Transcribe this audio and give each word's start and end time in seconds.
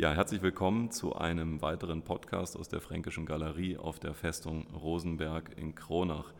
Ja, 0.00 0.14
herzlich 0.14 0.40
willkommen 0.40 0.90
zu 0.90 1.14
einem 1.14 1.60
weiteren 1.60 2.00
Podcast 2.00 2.56
aus 2.56 2.70
der 2.70 2.80
Fränkischen 2.80 3.26
Galerie 3.26 3.76
auf 3.76 4.00
der 4.00 4.14
Festung 4.14 4.66
Rosenberg 4.68 5.58
in 5.58 5.74
Kronach. 5.74 6.32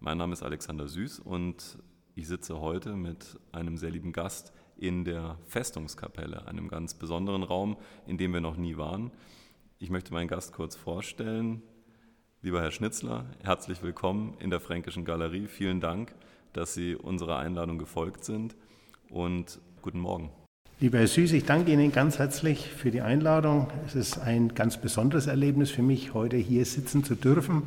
Mein 0.00 0.16
Name 0.16 0.32
ist 0.32 0.42
Alexander 0.42 0.88
Süß 0.88 1.20
und 1.20 1.76
ich 2.14 2.26
sitze 2.26 2.58
heute 2.58 2.94
mit 2.94 3.38
einem 3.52 3.76
sehr 3.76 3.90
lieben 3.90 4.14
Gast 4.14 4.54
in 4.78 5.04
der 5.04 5.36
Festungskapelle, 5.44 6.48
einem 6.48 6.68
ganz 6.68 6.94
besonderen 6.94 7.42
Raum, 7.42 7.76
in 8.06 8.16
dem 8.16 8.32
wir 8.32 8.40
noch 8.40 8.56
nie 8.56 8.78
waren. 8.78 9.10
Ich 9.78 9.90
möchte 9.90 10.14
meinen 10.14 10.28
Gast 10.28 10.54
kurz 10.54 10.74
vorstellen. 10.74 11.60
Lieber 12.40 12.62
Herr 12.62 12.70
Schnitzler, 12.70 13.26
herzlich 13.42 13.82
willkommen 13.82 14.38
in 14.38 14.48
der 14.48 14.60
Fränkischen 14.60 15.04
Galerie. 15.04 15.48
Vielen 15.48 15.82
Dank, 15.82 16.14
dass 16.54 16.72
Sie 16.72 16.96
unserer 16.96 17.36
Einladung 17.36 17.76
gefolgt 17.76 18.24
sind 18.24 18.56
und 19.10 19.60
guten 19.82 20.00
Morgen. 20.00 20.30
Lieber 20.80 20.98
Herr 20.98 21.06
Süß, 21.06 21.32
ich 21.32 21.44
danke 21.44 21.72
Ihnen 21.72 21.92
ganz 21.92 22.18
herzlich 22.18 22.68
für 22.68 22.90
die 22.90 23.02
Einladung. 23.02 23.68
Es 23.86 23.94
ist 23.94 24.18
ein 24.18 24.54
ganz 24.54 24.76
besonderes 24.80 25.26
Erlebnis 25.26 25.70
für 25.70 25.82
mich, 25.82 26.14
heute 26.14 26.36
hier 26.36 26.64
sitzen 26.64 27.04
zu 27.04 27.14
dürfen 27.14 27.62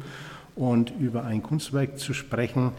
und 0.55 0.91
über 0.99 1.23
ein 1.23 1.41
Kunstwerk 1.41 1.97
zu 1.97 2.13
sprechen, 2.13 2.71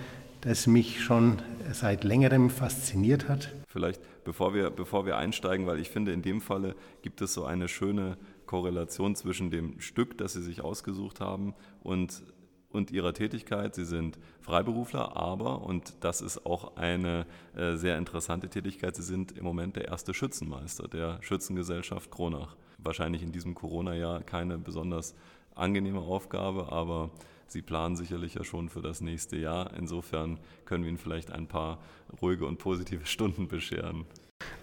das 0.42 0.66
mich 0.66 1.02
schon 1.02 1.38
seit 1.72 2.04
längerem 2.04 2.50
fasziniert 2.50 3.28
hat. 3.28 3.52
Vielleicht 3.68 4.00
bevor 4.24 4.52
wir, 4.52 4.70
bevor 4.70 5.06
wir 5.06 5.16
einsteigen, 5.16 5.66
weil 5.66 5.78
ich 5.78 5.88
finde, 5.88 6.12
in 6.12 6.20
dem 6.20 6.40
Falle 6.42 6.74
gibt 7.00 7.22
es 7.22 7.32
so 7.32 7.44
eine 7.44 7.68
schöne 7.68 8.18
Korrelation 8.44 9.16
zwischen 9.16 9.50
dem 9.50 9.80
Stück, 9.80 10.18
das 10.18 10.34
Sie 10.34 10.42
sich 10.42 10.60
ausgesucht 10.60 11.20
haben, 11.20 11.54
und 11.82 12.22
und 12.70 12.90
ihrer 12.90 13.12
Tätigkeit. 13.12 13.74
Sie 13.74 13.84
sind 13.84 14.18
Freiberufler, 14.40 15.16
aber, 15.16 15.62
und 15.62 15.94
das 16.00 16.20
ist 16.20 16.46
auch 16.46 16.76
eine 16.76 17.26
äh, 17.56 17.76
sehr 17.76 17.98
interessante 17.98 18.48
Tätigkeit, 18.48 18.96
Sie 18.96 19.02
sind 19.02 19.36
im 19.36 19.44
Moment 19.44 19.76
der 19.76 19.88
erste 19.88 20.14
Schützenmeister 20.14 20.88
der 20.88 21.22
Schützengesellschaft 21.22 22.10
Kronach. 22.10 22.56
Wahrscheinlich 22.78 23.22
in 23.22 23.32
diesem 23.32 23.54
Corona-Jahr 23.54 24.22
keine 24.22 24.58
besonders 24.58 25.14
angenehme 25.54 26.00
Aufgabe, 26.00 26.70
aber 26.70 27.10
Sie 27.48 27.62
planen 27.62 27.96
sicherlich 27.96 28.34
ja 28.34 28.44
schon 28.44 28.68
für 28.68 28.82
das 28.82 29.00
nächste 29.00 29.36
Jahr. 29.36 29.72
Insofern 29.78 30.38
können 30.64 30.82
wir 30.82 30.88
Ihnen 30.90 30.98
vielleicht 30.98 31.30
ein 31.30 31.46
paar 31.46 31.78
ruhige 32.20 32.46
und 32.46 32.58
positive 32.58 33.06
Stunden 33.06 33.48
bescheren. 33.48 34.04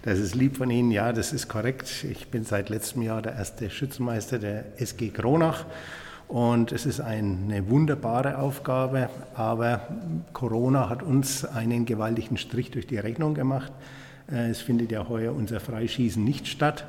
Das 0.03 0.20
ist 0.20 0.36
lieb 0.36 0.58
von 0.58 0.70
Ihnen, 0.70 0.92
ja, 0.92 1.14
das 1.14 1.33
ist 1.33 1.47
korrekt. 1.47 2.05
Ich 2.09 2.27
bin 2.27 2.44
seit 2.44 2.70
letztem 2.70 3.02
Jahr 3.02 3.22
der 3.22 3.33
erste 3.33 3.70
Schützenmeister 3.70 4.38
der 4.38 4.80
SG 4.80 5.09
Kronach 5.09 5.66
und 6.27 6.71
es 6.71 6.85
ist 6.85 6.99
eine 6.99 7.69
wunderbare 7.69 8.38
Aufgabe, 8.39 9.09
aber 9.35 9.88
Corona 10.33 10.89
hat 10.89 11.03
uns 11.03 11.45
einen 11.45 11.85
gewaltigen 11.85 12.38
Strich 12.38 12.71
durch 12.71 12.88
die 12.88 12.97
Rechnung 12.97 13.33
gemacht. 13.33 13.71
Äh, 14.31 14.49
es 14.49 14.61
findet 14.61 14.91
ja 14.91 15.07
heuer 15.07 15.35
unser 15.35 15.59
Freischießen 15.59 16.23
nicht 16.23 16.47
statt. 16.47 16.85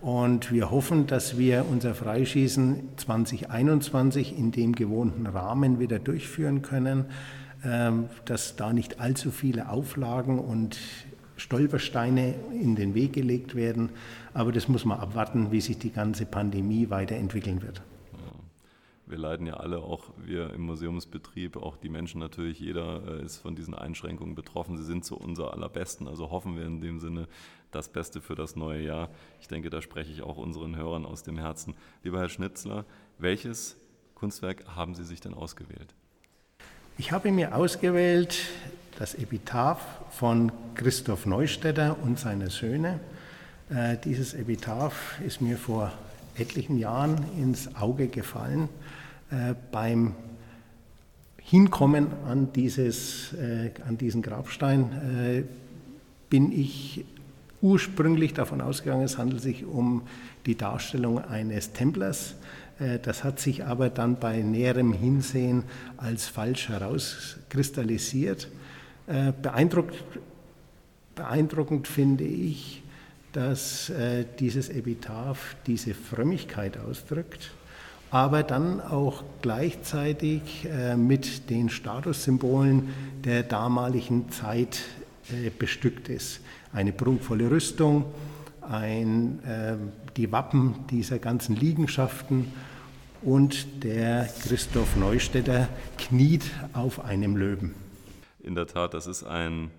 Und 0.00 0.50
wir 0.50 0.70
hoffen, 0.70 1.06
dass 1.06 1.36
wir 1.36 1.66
unser 1.70 1.94
Freischießen 1.94 2.96
2021 2.96 4.36
in 4.36 4.50
dem 4.50 4.74
gewohnten 4.74 5.26
Rahmen 5.26 5.78
wieder 5.78 5.98
durchführen 5.98 6.62
können, 6.62 7.04
ähm, 7.64 8.06
dass 8.24 8.56
da 8.56 8.72
nicht 8.72 8.98
allzu 8.98 9.30
viele 9.30 9.68
Auflagen 9.68 10.38
und 10.38 10.78
Stolpersteine 11.36 12.34
in 12.60 12.76
den 12.76 12.94
Weg 12.94 13.12
gelegt 13.12 13.54
werden. 13.54 13.90
Aber 14.32 14.52
das 14.52 14.68
muss 14.68 14.86
man 14.86 14.98
abwarten, 14.98 15.52
wie 15.52 15.60
sich 15.60 15.78
die 15.78 15.92
ganze 15.92 16.24
Pandemie 16.24 16.88
weiterentwickeln 16.88 17.62
wird 17.62 17.82
wir 19.10 19.18
leiden 19.18 19.46
ja 19.46 19.54
alle, 19.54 19.78
auch 19.78 20.04
wir 20.16 20.52
im 20.52 20.62
Museumsbetrieb, 20.62 21.56
auch 21.56 21.76
die 21.76 21.88
Menschen 21.88 22.20
natürlich, 22.20 22.60
jeder 22.60 23.02
äh, 23.06 23.24
ist 23.24 23.38
von 23.38 23.56
diesen 23.56 23.74
Einschränkungen 23.74 24.34
betroffen. 24.34 24.76
Sie 24.76 24.84
sind 24.84 25.04
zu 25.04 25.16
unser 25.16 25.52
allerbesten, 25.52 26.08
also 26.08 26.30
hoffen 26.30 26.56
wir 26.56 26.64
in 26.64 26.80
dem 26.80 27.00
Sinne 27.00 27.26
das 27.70 27.88
Beste 27.88 28.20
für 28.20 28.34
das 28.34 28.56
neue 28.56 28.82
Jahr. 28.82 29.10
Ich 29.40 29.48
denke, 29.48 29.70
da 29.70 29.82
spreche 29.82 30.10
ich 30.10 30.22
auch 30.22 30.36
unseren 30.36 30.76
Hörern 30.76 31.06
aus 31.06 31.22
dem 31.22 31.38
Herzen. 31.38 31.74
Lieber 32.02 32.18
Herr 32.18 32.28
Schnitzler, 32.28 32.84
welches 33.18 33.76
Kunstwerk 34.14 34.64
haben 34.74 34.94
Sie 34.94 35.04
sich 35.04 35.20
denn 35.20 35.34
ausgewählt? 35.34 35.94
Ich 36.98 37.12
habe 37.12 37.30
mir 37.30 37.54
ausgewählt 37.56 38.36
das 38.98 39.14
Epitaph 39.14 39.82
von 40.10 40.52
Christoph 40.74 41.26
Neustädter 41.26 41.96
und 42.02 42.18
seine 42.18 42.50
Söhne. 42.50 43.00
Äh, 43.70 43.96
dieses 44.04 44.34
Epitaph 44.34 45.20
ist 45.20 45.40
mir 45.40 45.56
vor 45.56 45.92
etlichen 46.36 46.78
Jahren 46.78 47.24
ins 47.38 47.74
Auge 47.76 48.08
gefallen 48.08 48.68
beim 49.70 50.14
Hinkommen 51.50 52.06
an, 52.26 52.52
dieses, 52.52 53.32
äh, 53.32 53.72
an 53.86 53.98
diesen 53.98 54.22
Grabstein 54.22 54.92
äh, 54.92 55.42
bin 56.28 56.52
ich 56.52 57.04
ursprünglich 57.60 58.34
davon 58.34 58.60
ausgegangen, 58.60 59.02
es 59.02 59.18
handelt 59.18 59.42
sich 59.42 59.64
um 59.64 60.02
die 60.46 60.56
Darstellung 60.56 61.18
eines 61.18 61.72
Templers. 61.72 62.36
Äh, 62.78 63.00
das 63.00 63.24
hat 63.24 63.40
sich 63.40 63.64
aber 63.64 63.90
dann 63.90 64.20
bei 64.20 64.42
näherem 64.42 64.92
Hinsehen 64.92 65.64
als 65.96 66.28
falsch 66.28 66.68
herauskristallisiert. 66.68 68.48
Äh, 69.08 69.32
beeindruckt, 69.42 69.96
beeindruckend 71.16 71.88
finde 71.88 72.24
ich, 72.24 72.82
dass 73.32 73.90
äh, 73.90 74.24
dieses 74.38 74.68
Epitaph 74.68 75.56
diese 75.66 75.94
Frömmigkeit 75.94 76.78
ausdrückt, 76.78 77.50
aber 78.10 78.42
dann 78.42 78.80
auch 78.80 79.22
gleichzeitig 79.40 80.66
äh, 80.66 80.96
mit 80.96 81.48
den 81.48 81.68
Statussymbolen 81.68 82.88
der 83.24 83.42
damaligen 83.42 84.30
Zeit 84.30 84.82
äh, 85.32 85.50
bestückt 85.50 86.08
ist. 86.08 86.40
Eine 86.72 86.92
prunkvolle 86.92 87.50
Rüstung, 87.50 88.04
ein, 88.62 89.42
äh, 89.44 89.76
die 90.16 90.32
Wappen 90.32 90.86
dieser 90.90 91.18
ganzen 91.18 91.54
Liegenschaften 91.54 92.52
und 93.22 93.84
der 93.84 94.28
Christoph 94.42 94.96
Neustädter 94.96 95.68
kniet 95.98 96.44
auf 96.72 97.04
einem 97.04 97.36
Löwen. 97.36 97.74
In 98.42 98.54
der 98.54 98.66
Tat, 98.66 98.94
das 98.94 99.06
ist 99.06 99.24
ein 99.24 99.70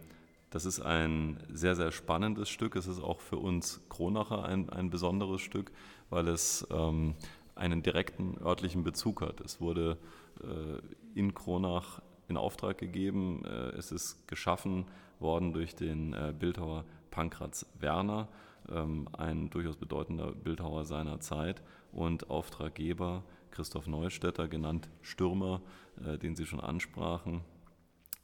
das 0.51 0.65
ist 0.65 0.81
ein 0.81 1.37
sehr, 1.53 1.77
sehr 1.77 1.93
spannendes 1.93 2.49
Stück. 2.49 2.75
Es 2.75 2.85
ist 2.85 3.01
auch 3.01 3.21
für 3.21 3.37
uns 3.37 3.79
Kronacher 3.87 4.43
ein, 4.43 4.69
ein 4.69 4.89
besonderes 4.89 5.39
Stück, 5.39 5.71
weil 6.09 6.27
es 6.27 6.67
ähm, 6.69 7.15
einen 7.55 7.83
direkten 7.83 8.37
örtlichen 8.41 8.83
Bezug 8.83 9.21
hat. 9.21 9.41
Es 9.41 9.61
wurde 9.61 9.97
äh, 10.41 11.19
in 11.19 11.33
Kronach 11.33 12.01
in 12.27 12.37
Auftrag 12.37 12.77
gegeben. 12.77 13.43
Äh, 13.45 13.77
es 13.77 13.91
ist 13.91 14.27
geschaffen 14.27 14.85
worden 15.19 15.53
durch 15.53 15.75
den 15.75 16.13
äh, 16.13 16.33
Bildhauer 16.37 16.85
Pankratz 17.11 17.65
Werner, 17.79 18.29
ähm, 18.69 19.07
ein 19.13 19.49
durchaus 19.49 19.75
bedeutender 19.75 20.31
Bildhauer 20.31 20.85
seiner 20.85 21.19
Zeit 21.19 21.61
und 21.91 22.29
Auftraggeber 22.29 23.23
Christoph 23.51 23.85
Neustädter, 23.85 24.47
genannt 24.47 24.87
Stürmer, 25.01 25.61
den 25.97 26.37
Sie 26.37 26.45
schon 26.45 26.61
ansprachen, 26.61 27.41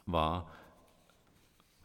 war 0.06 0.50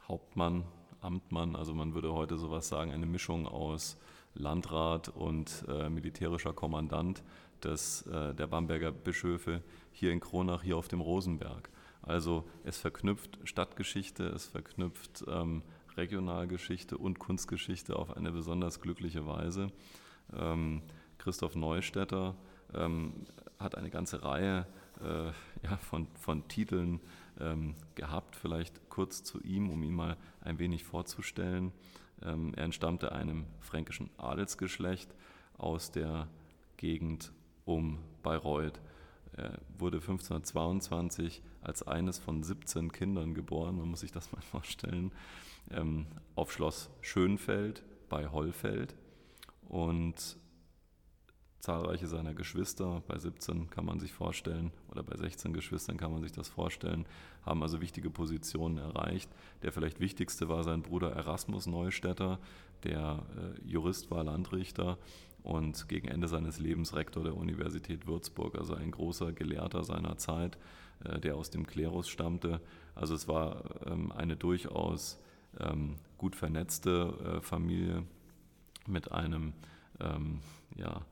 Hauptmann, 0.06 0.62
Amtmann, 1.00 1.56
also 1.56 1.74
man 1.74 1.92
würde 1.92 2.12
heute 2.12 2.38
sowas 2.38 2.68
sagen, 2.68 2.92
eine 2.92 3.04
Mischung 3.04 3.48
aus 3.48 3.98
Landrat 4.34 5.08
und 5.08 5.64
äh, 5.68 5.88
militärischer 5.88 6.52
Kommandant 6.52 7.22
des, 7.62 8.02
äh, 8.06 8.34
der 8.34 8.46
Bamberger 8.46 8.92
Bischöfe 8.92 9.62
hier 9.92 10.12
in 10.12 10.20
Kronach, 10.20 10.62
hier 10.62 10.76
auf 10.76 10.88
dem 10.88 11.00
Rosenberg. 11.00 11.70
Also 12.02 12.48
es 12.64 12.78
verknüpft 12.78 13.38
Stadtgeschichte, 13.44 14.26
es 14.26 14.46
verknüpft 14.46 15.24
ähm, 15.28 15.62
Regionalgeschichte 15.96 16.98
und 16.98 17.18
Kunstgeschichte 17.18 17.96
auf 17.96 18.16
eine 18.16 18.32
besonders 18.32 18.80
glückliche 18.80 19.26
Weise. 19.26 19.70
Ähm, 20.34 20.82
Christoph 21.18 21.54
Neustädter 21.54 22.34
ähm, 22.74 23.12
hat 23.58 23.76
eine 23.76 23.90
ganze 23.90 24.22
Reihe 24.22 24.66
äh, 25.02 25.26
ja, 25.62 25.76
von, 25.78 26.08
von 26.18 26.48
Titeln 26.48 27.00
ähm, 27.38 27.76
gehabt. 27.94 28.36
Vielleicht 28.36 28.88
kurz 28.88 29.22
zu 29.22 29.40
ihm, 29.42 29.70
um 29.70 29.82
ihn 29.82 29.94
mal 29.94 30.16
ein 30.40 30.58
wenig 30.58 30.84
vorzustellen. 30.84 31.72
Ähm, 32.24 32.52
er 32.54 32.64
entstammte 32.64 33.12
einem 33.12 33.46
fränkischen 33.60 34.10
Adelsgeschlecht 34.16 35.14
aus 35.58 35.90
der 35.90 36.28
Gegend 36.76 37.32
um 37.64 37.98
Bayreuth. 38.22 38.80
Er 39.34 39.58
wurde 39.78 39.98
1522 39.98 41.42
als 41.62 41.86
eines 41.86 42.18
von 42.18 42.42
17 42.42 42.92
Kindern 42.92 43.34
geboren, 43.34 43.76
man 43.76 43.88
muss 43.88 44.00
sich 44.00 44.12
das 44.12 44.32
mal 44.32 44.42
vorstellen, 44.42 45.12
ähm, 45.70 46.06
auf 46.34 46.52
Schloss 46.52 46.90
Schönfeld 47.00 47.82
bei 48.08 48.28
Hollfeld. 48.28 48.94
Und 49.68 50.36
zahlreiche 51.62 52.08
seiner 52.08 52.34
Geschwister, 52.34 53.04
bei 53.06 53.16
17 53.16 53.70
kann 53.70 53.84
man 53.84 54.00
sich 54.00 54.12
vorstellen, 54.12 54.72
oder 54.90 55.04
bei 55.04 55.16
16 55.16 55.52
Geschwistern 55.52 55.96
kann 55.96 56.10
man 56.10 56.20
sich 56.20 56.32
das 56.32 56.48
vorstellen, 56.48 57.06
haben 57.46 57.62
also 57.62 57.80
wichtige 57.80 58.10
Positionen 58.10 58.78
erreicht. 58.78 59.30
Der 59.62 59.70
vielleicht 59.70 60.00
wichtigste 60.00 60.48
war 60.48 60.64
sein 60.64 60.82
Bruder 60.82 61.12
Erasmus 61.12 61.68
Neustädter, 61.68 62.40
der 62.82 63.22
äh, 63.36 63.70
Jurist 63.70 64.10
war, 64.10 64.24
Landrichter 64.24 64.98
und 65.44 65.88
gegen 65.88 66.08
Ende 66.08 66.26
seines 66.26 66.58
Lebens 66.58 66.96
Rektor 66.96 67.22
der 67.22 67.36
Universität 67.36 68.08
Würzburg, 68.08 68.58
also 68.58 68.74
ein 68.74 68.90
großer 68.90 69.32
Gelehrter 69.32 69.84
seiner 69.84 70.18
Zeit, 70.18 70.58
äh, 71.04 71.20
der 71.20 71.36
aus 71.36 71.50
dem 71.50 71.64
Klerus 71.64 72.08
stammte. 72.08 72.60
Also 72.96 73.14
es 73.14 73.28
war 73.28 73.62
ähm, 73.86 74.10
eine 74.10 74.34
durchaus 74.34 75.16
ähm, 75.60 75.94
gut 76.18 76.34
vernetzte 76.34 77.36
äh, 77.36 77.40
Familie 77.40 78.02
mit 78.88 79.12
einem 79.12 79.52
ähm, 80.00 80.40
ja, 80.76 81.02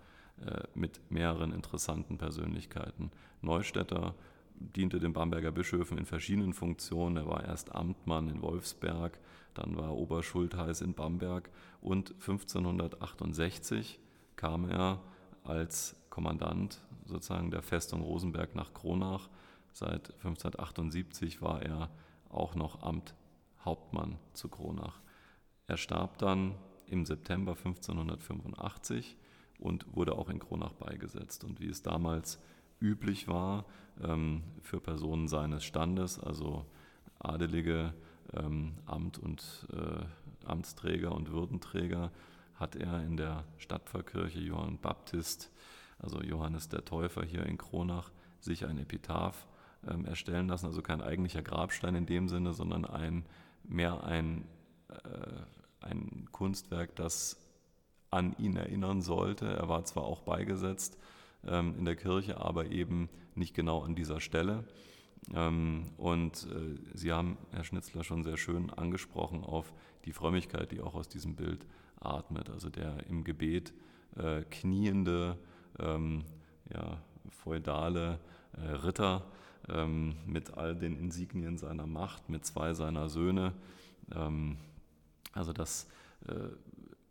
mit 0.75 1.01
mehreren 1.11 1.53
interessanten 1.53 2.19
Persönlichkeiten. 2.19 3.11
Neustädter 3.43 4.15
diente 4.55 5.01
den 5.01 5.13
Bamberger 5.13 5.51
Bischöfen 5.51 5.99
in 5.99 6.07
verschiedenen 6.07 6.53
Funktionen. 6.53 7.17
Er 7.17 7.27
war 7.27 7.45
erst 7.45 7.75
Amtmann 7.75 8.29
in 8.29 8.43
Wolfsberg, 8.43 9.19
dann 9.55 9.77
war 9.77 9.87
er 9.87 9.97
Oberschultheiß 9.97 10.83
in 10.83 10.95
Bamberg 10.95 11.51
und 11.81 12.13
1568 12.13 13.99
kam 14.37 14.69
er 14.69 15.01
als 15.45 15.97
Kommandant 16.11 16.81
sozusagen 17.07 17.51
der 17.51 17.63
Festung 17.63 18.03
Rosenberg 18.03 18.55
nach 18.55 18.75
Kronach. 18.75 19.29
Seit 19.73 20.11
1578 20.19 21.43
war 21.43 21.63
er 21.63 21.91
auch 22.29 22.55
noch 22.55 22.83
Amthauptmann 22.83 24.19
zu 24.33 24.49
Kronach. 24.49 25.01
Er 25.67 25.77
starb 25.77 26.19
dann 26.19 26.55
im 26.87 27.07
September 27.07 27.53
1585 27.53 29.17
und 29.61 29.95
wurde 29.95 30.17
auch 30.17 30.29
in 30.29 30.39
Kronach 30.39 30.73
beigesetzt. 30.73 31.45
Und 31.45 31.61
wie 31.61 31.69
es 31.69 31.83
damals 31.83 32.41
üblich 32.81 33.29
war 33.29 33.67
ähm, 34.03 34.43
für 34.63 34.81
Personen 34.81 35.29
seines 35.29 35.65
Standes, 35.65 36.19
also 36.19 36.67
Adelige, 37.19 37.95
ähm, 38.33 38.73
Amt 38.87 39.19
und 39.19 39.67
äh, 39.73 40.47
Amtsträger 40.47 41.13
und 41.13 41.31
Würdenträger, 41.31 42.11
hat 42.55 42.77
er 42.77 43.03
in 43.03 43.17
der 43.17 43.45
Stadtpfarrkirche 43.59 44.41
Johann 44.41 44.79
Baptist, 44.79 45.51
also 45.99 46.23
Johannes 46.23 46.69
der 46.69 46.85
Täufer 46.85 47.25
hier 47.25 47.47
in 47.47 47.59
Kronach, 47.59 48.11
sich 48.41 48.67
ein 48.67 48.79
Epitaph 48.79 49.47
ähm, 49.87 50.05
erstellen 50.05 50.49
lassen, 50.49 50.67
also 50.67 50.83
kein 50.83 51.01
eigentlicher 51.01 51.43
Grabstein 51.43 51.95
in 51.95 52.07
dem 52.07 52.29
Sinne, 52.29 52.53
sondern 52.53 52.85
ein, 52.85 53.25
mehr 53.65 54.05
ein, 54.05 54.47
äh, 54.89 55.87
ein 55.87 56.29
Kunstwerk, 56.33 56.95
das 56.97 57.39
an 58.11 58.35
ihn 58.39 58.57
erinnern 58.57 59.03
sollte. 59.03 59.47
Er 59.47 59.69
war 59.69 59.85
zwar 59.85 60.05
auch 60.05 60.21
beigesetzt 60.21 60.99
ähm, 61.47 61.75
in 61.79 61.85
der 61.85 61.97
Kirche, 61.97 62.39
aber 62.39 62.67
eben 62.67 63.09
nicht 63.35 63.55
genau 63.55 63.83
an 63.83 63.95
dieser 63.95 64.21
Stelle. 64.21 64.65
Ähm, 65.35 65.93
und 65.97 66.47
äh, 66.51 66.79
Sie 66.95 67.13
haben, 67.13 67.37
Herr 67.53 67.65
Schnitzler, 67.65 68.05
schon 68.05 68.23
sehr 68.25 68.37
schön 68.37 68.71
angesprochen 68.71 69.45
auf 69.45 69.73
die 70.05 70.13
Frömmigkeit, 70.13 70.73
die 70.73 70.81
auch 70.81 70.95
aus 70.95 71.09
diesem 71.09 71.37
Bild 71.37 71.67
atmet. 72.01 72.51
Also 72.51 72.69
der 72.69 73.07
im 73.09 73.25
Gebet 73.25 73.73
äh, 74.17 74.43
kniende, 74.51 75.39
ähm, 75.79 76.25
ja, 76.73 77.03
feudale 77.31 78.19
äh, 78.53 78.73
Ritter 78.73 79.25
ähm, 79.69 80.17
mit 80.27 80.55
all 80.55 80.75
den 80.75 80.97
Insignien 80.97 81.59
seiner 81.59 81.87
Macht, 81.87 82.29
mit 82.29 82.45
zwei 82.45 82.75
seiner 82.75 83.09
Söhne. 83.09 83.53
Ähm, 84.15 84.57
also 85.33 85.53
das 85.53 85.87
äh, 86.27 86.35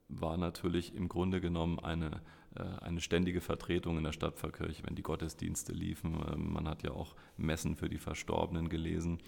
war 0.09 0.37
natürlich 0.37 0.95
im 0.95 1.07
Grunde 1.07 1.39
genommen 1.39 1.79
eine, 1.79 2.21
äh, 2.55 2.63
eine 2.81 2.99
ständige 2.99 3.41
Vertretung 3.41 3.97
in 3.97 4.03
der 4.03 4.11
Stadtpfarrkirche, 4.11 4.83
wenn 4.85 4.95
die 4.95 5.03
Gottesdienste 5.03 5.71
liefen. 5.71 6.21
Ähm, 6.33 6.51
man 6.51 6.67
hat 6.67 6.83
ja 6.83 6.91
auch 6.91 7.15
Messen 7.37 7.75
für 7.75 7.89
die 7.89 7.99
Verstorbenen 7.99 8.69
gelesen. 8.69 9.19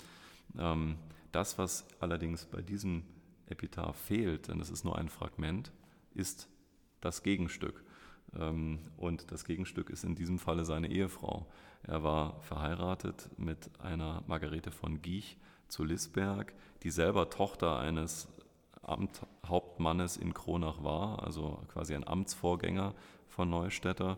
Ähm, 0.57 0.97
das, 1.31 1.57
was 1.57 1.85
allerdings 1.99 2.45
bei 2.45 2.61
diesem 2.61 3.03
Epitaph 3.45 3.95
fehlt, 3.95 4.47
denn 4.47 4.59
es 4.59 4.69
ist 4.69 4.83
nur 4.83 4.97
ein 4.97 5.09
Fragment, 5.09 5.71
ist 6.13 6.49
das 6.99 7.23
Gegenstück. 7.23 7.83
Ähm, 8.35 8.79
und 8.97 9.31
das 9.31 9.45
Gegenstück 9.45 9.89
ist 9.89 10.03
in 10.03 10.15
diesem 10.15 10.39
Falle 10.39 10.65
seine 10.65 10.89
Ehefrau. 10.89 11.47
Er 11.83 12.03
war 12.03 12.41
verheiratet 12.41 13.29
mit 13.37 13.69
einer 13.79 14.23
Margarete 14.27 14.71
von 14.71 15.01
Giech 15.01 15.37
zu 15.67 15.83
Lisberg, 15.83 16.53
die 16.83 16.91
selber 16.91 17.29
Tochter 17.29 17.79
eines 17.79 18.27
Amthauptmannes 18.81 20.17
in 20.17 20.33
Kronach 20.33 20.83
war, 20.83 21.23
also 21.23 21.59
quasi 21.67 21.95
ein 21.95 22.07
Amtsvorgänger 22.07 22.93
von 23.27 23.49
Neustädter. 23.49 24.17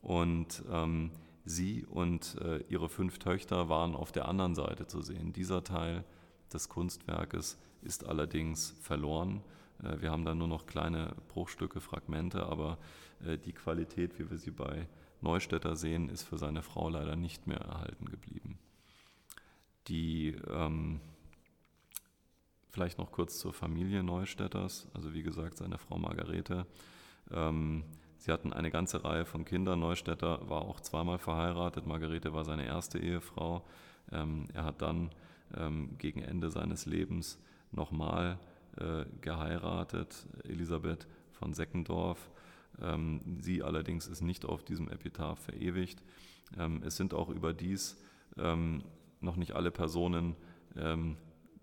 Und 0.00 0.62
ähm, 0.70 1.10
sie 1.44 1.84
und 1.84 2.36
äh, 2.40 2.58
ihre 2.68 2.88
fünf 2.88 3.18
Töchter 3.18 3.68
waren 3.68 3.94
auf 3.94 4.12
der 4.12 4.28
anderen 4.28 4.54
Seite 4.54 4.86
zu 4.86 5.02
sehen. 5.02 5.32
Dieser 5.32 5.64
Teil 5.64 6.04
des 6.52 6.68
Kunstwerkes 6.68 7.58
ist 7.82 8.06
allerdings 8.06 8.74
verloren. 8.80 9.42
Äh, 9.82 10.00
wir 10.00 10.10
haben 10.10 10.24
da 10.24 10.34
nur 10.34 10.48
noch 10.48 10.66
kleine 10.66 11.14
Bruchstücke, 11.28 11.80
Fragmente, 11.80 12.46
aber 12.46 12.78
äh, 13.24 13.38
die 13.38 13.52
Qualität, 13.52 14.18
wie 14.18 14.30
wir 14.30 14.38
sie 14.38 14.50
bei 14.50 14.88
Neustädter 15.20 15.76
sehen, 15.76 16.08
ist 16.08 16.22
für 16.22 16.38
seine 16.38 16.62
Frau 16.62 16.88
leider 16.88 17.16
nicht 17.16 17.46
mehr 17.46 17.60
erhalten 17.60 18.06
geblieben. 18.06 18.58
Die 19.88 20.36
ähm, 20.48 21.00
Vielleicht 22.78 22.98
noch 22.98 23.10
kurz 23.10 23.40
zur 23.40 23.52
Familie 23.52 24.04
Neustädters. 24.04 24.86
Also 24.94 25.12
wie 25.12 25.24
gesagt, 25.24 25.58
seine 25.58 25.78
Frau 25.78 25.98
Margarete. 25.98 26.64
Ähm, 27.32 27.82
sie 28.18 28.30
hatten 28.30 28.52
eine 28.52 28.70
ganze 28.70 29.02
Reihe 29.02 29.24
von 29.24 29.44
Kindern. 29.44 29.80
Neustädter 29.80 30.48
war 30.48 30.62
auch 30.62 30.78
zweimal 30.78 31.18
verheiratet. 31.18 31.88
Margarete 31.88 32.32
war 32.34 32.44
seine 32.44 32.66
erste 32.66 33.00
Ehefrau. 33.00 33.64
Ähm, 34.12 34.44
er 34.54 34.62
hat 34.62 34.80
dann 34.80 35.10
ähm, 35.56 35.98
gegen 35.98 36.22
Ende 36.22 36.52
seines 36.52 36.86
Lebens 36.86 37.40
nochmal 37.72 38.38
äh, 38.76 39.06
geheiratet, 39.22 40.28
Elisabeth 40.44 41.08
von 41.32 41.54
Seckendorf. 41.54 42.30
Ähm, 42.80 43.38
sie 43.40 43.64
allerdings 43.64 44.06
ist 44.06 44.20
nicht 44.20 44.44
auf 44.44 44.62
diesem 44.62 44.88
Epitaph 44.88 45.40
verewigt. 45.40 46.00
Ähm, 46.56 46.80
es 46.86 46.96
sind 46.96 47.12
auch 47.12 47.28
überdies 47.28 48.00
ähm, 48.36 48.84
noch 49.20 49.34
nicht 49.34 49.56
alle 49.56 49.72
Personen 49.72 50.36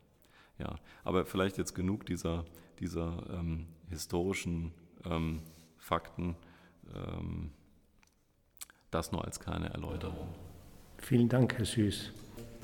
Ja, 0.58 0.74
aber 1.04 1.24
vielleicht 1.24 1.58
jetzt 1.58 1.74
genug 1.74 2.06
dieser, 2.06 2.44
dieser 2.80 3.22
ähm, 3.30 3.66
historischen 3.88 4.72
ähm, 5.04 5.42
Fakten. 5.76 6.34
Ähm, 6.92 7.52
das 8.90 9.12
nur 9.12 9.24
als 9.24 9.38
kleine 9.38 9.70
Erläuterung. 9.70 10.34
Vielen 10.98 11.28
Dank, 11.28 11.58
Herr 11.58 11.64
Süß. 11.64 12.12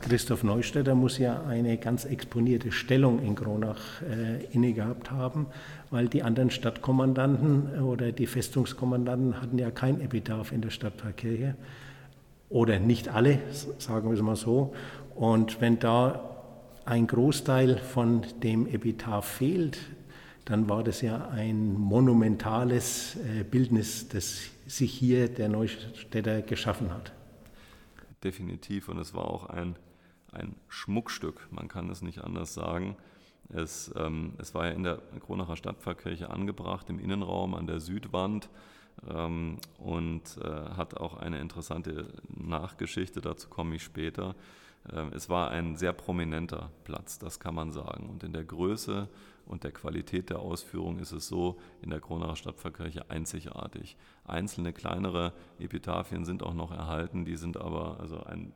Christoph 0.01 0.43
Neustädter 0.43 0.95
muss 0.95 1.19
ja 1.19 1.45
eine 1.47 1.79
ganz 1.79 2.05
exponierte 2.05 2.73
Stellung 2.73 3.23
in 3.23 3.35
Kronach 3.35 4.03
äh, 4.03 4.45
inne 4.53 4.73
gehabt 4.73 5.11
haben, 5.11 5.47
weil 5.91 6.09
die 6.09 6.23
anderen 6.23 6.51
Stadtkommandanten 6.51 7.83
oder 7.83 8.13
die 8.13 8.27
Festungskommandanten 8.27 9.41
hatten 9.41 9.59
ja 9.59 9.71
kein 9.71 10.01
Epitaph 10.01 10.53
in 10.53 10.61
der 10.61 10.71
Stadtpfarrkirche. 10.71 11.55
Oder 12.51 12.79
nicht 12.79 13.09
alle, 13.09 13.39
sagen 13.79 14.11
wir 14.11 14.17
es 14.17 14.23
mal 14.23 14.37
so. 14.37 14.75
Und 15.15 15.61
wenn 15.61 15.79
da 15.79 16.31
ein 16.85 17.07
Großteil 17.07 17.79
von 17.79 18.23
dem 18.43 18.67
Epitaph 18.67 19.27
fehlt, 19.27 19.79
dann 20.45 20.69
war 20.69 20.85
das 20.85 21.01
ja 21.01 21.29
ein 21.29 21.73
monumentales 21.73 23.17
äh, 23.17 23.45
Bildnis, 23.45 24.09
das 24.09 24.43
sich 24.67 24.93
hier 24.93 25.29
der 25.29 25.49
Neustädter 25.49 26.43
geschaffen 26.43 26.93
hat 26.93 27.13
definitiv. 28.25 28.89
Und 28.89 28.99
es 28.99 29.15
war 29.15 29.31
auch 29.31 29.47
ein, 29.47 29.77
ein 30.35 30.55
Schmuckstück, 30.69 31.49
man 31.51 31.69
kann 31.69 31.91
es 31.91 32.03
nicht 32.03 32.23
anders 32.23 32.55
sagen. 32.55 32.97
Es, 33.49 33.93
ähm, 33.97 34.35
es 34.39 34.55
war 34.55 34.67
ja 34.67 34.73
in 34.73 34.83
der 34.83 35.01
Kronacher 35.21 35.57
Stadtpfarrkirche 35.57 36.31
angebracht, 36.31 36.89
im 36.91 36.99
Innenraum 36.99 37.55
an 37.55 37.67
der 37.67 37.81
Südwand 37.81 38.49
ähm, 39.09 39.59
und 39.79 40.39
äh, 40.43 40.49
hat 40.77 40.97
auch 40.97 41.17
eine 41.17 41.39
interessante 41.41 42.13
Nachgeschichte, 42.29 43.21
dazu 43.21 43.49
komme 43.49 43.77
ich 43.77 43.83
später. 43.83 44.35
Ähm, 44.93 45.11
es 45.15 45.29
war 45.29 45.51
ein 45.51 45.77
sehr 45.77 45.93
prominenter 45.93 46.71
Platz, 46.85 47.19
das 47.19 47.41
kann 47.41 47.55
man 47.55 47.71
sagen. 47.71 48.09
Und 48.09 48.25
in 48.25 48.33
der 48.33 48.45
Größe 48.45 49.09
und 49.47 49.65
der 49.65 49.73
Qualität 49.73 50.31
der 50.31 50.39
Ausführung 50.41 50.99
ist 50.99 51.13
es 51.13 51.29
so 51.29 51.59
in 51.83 51.91
der 51.91 52.01
Kronacher 52.01 52.37
Stadtpfarrkirche 52.37 53.11
einzigartig. 53.11 53.97
Einzelne 54.25 54.73
kleinere 54.73 55.33
Epitaphien 55.59 56.25
sind 56.25 56.43
auch 56.43 56.55
noch 56.55 56.71
erhalten, 56.71 57.25
die 57.25 57.37
sind 57.37 57.57
aber 57.57 58.01
also 58.01 58.23
ein, 58.23 58.53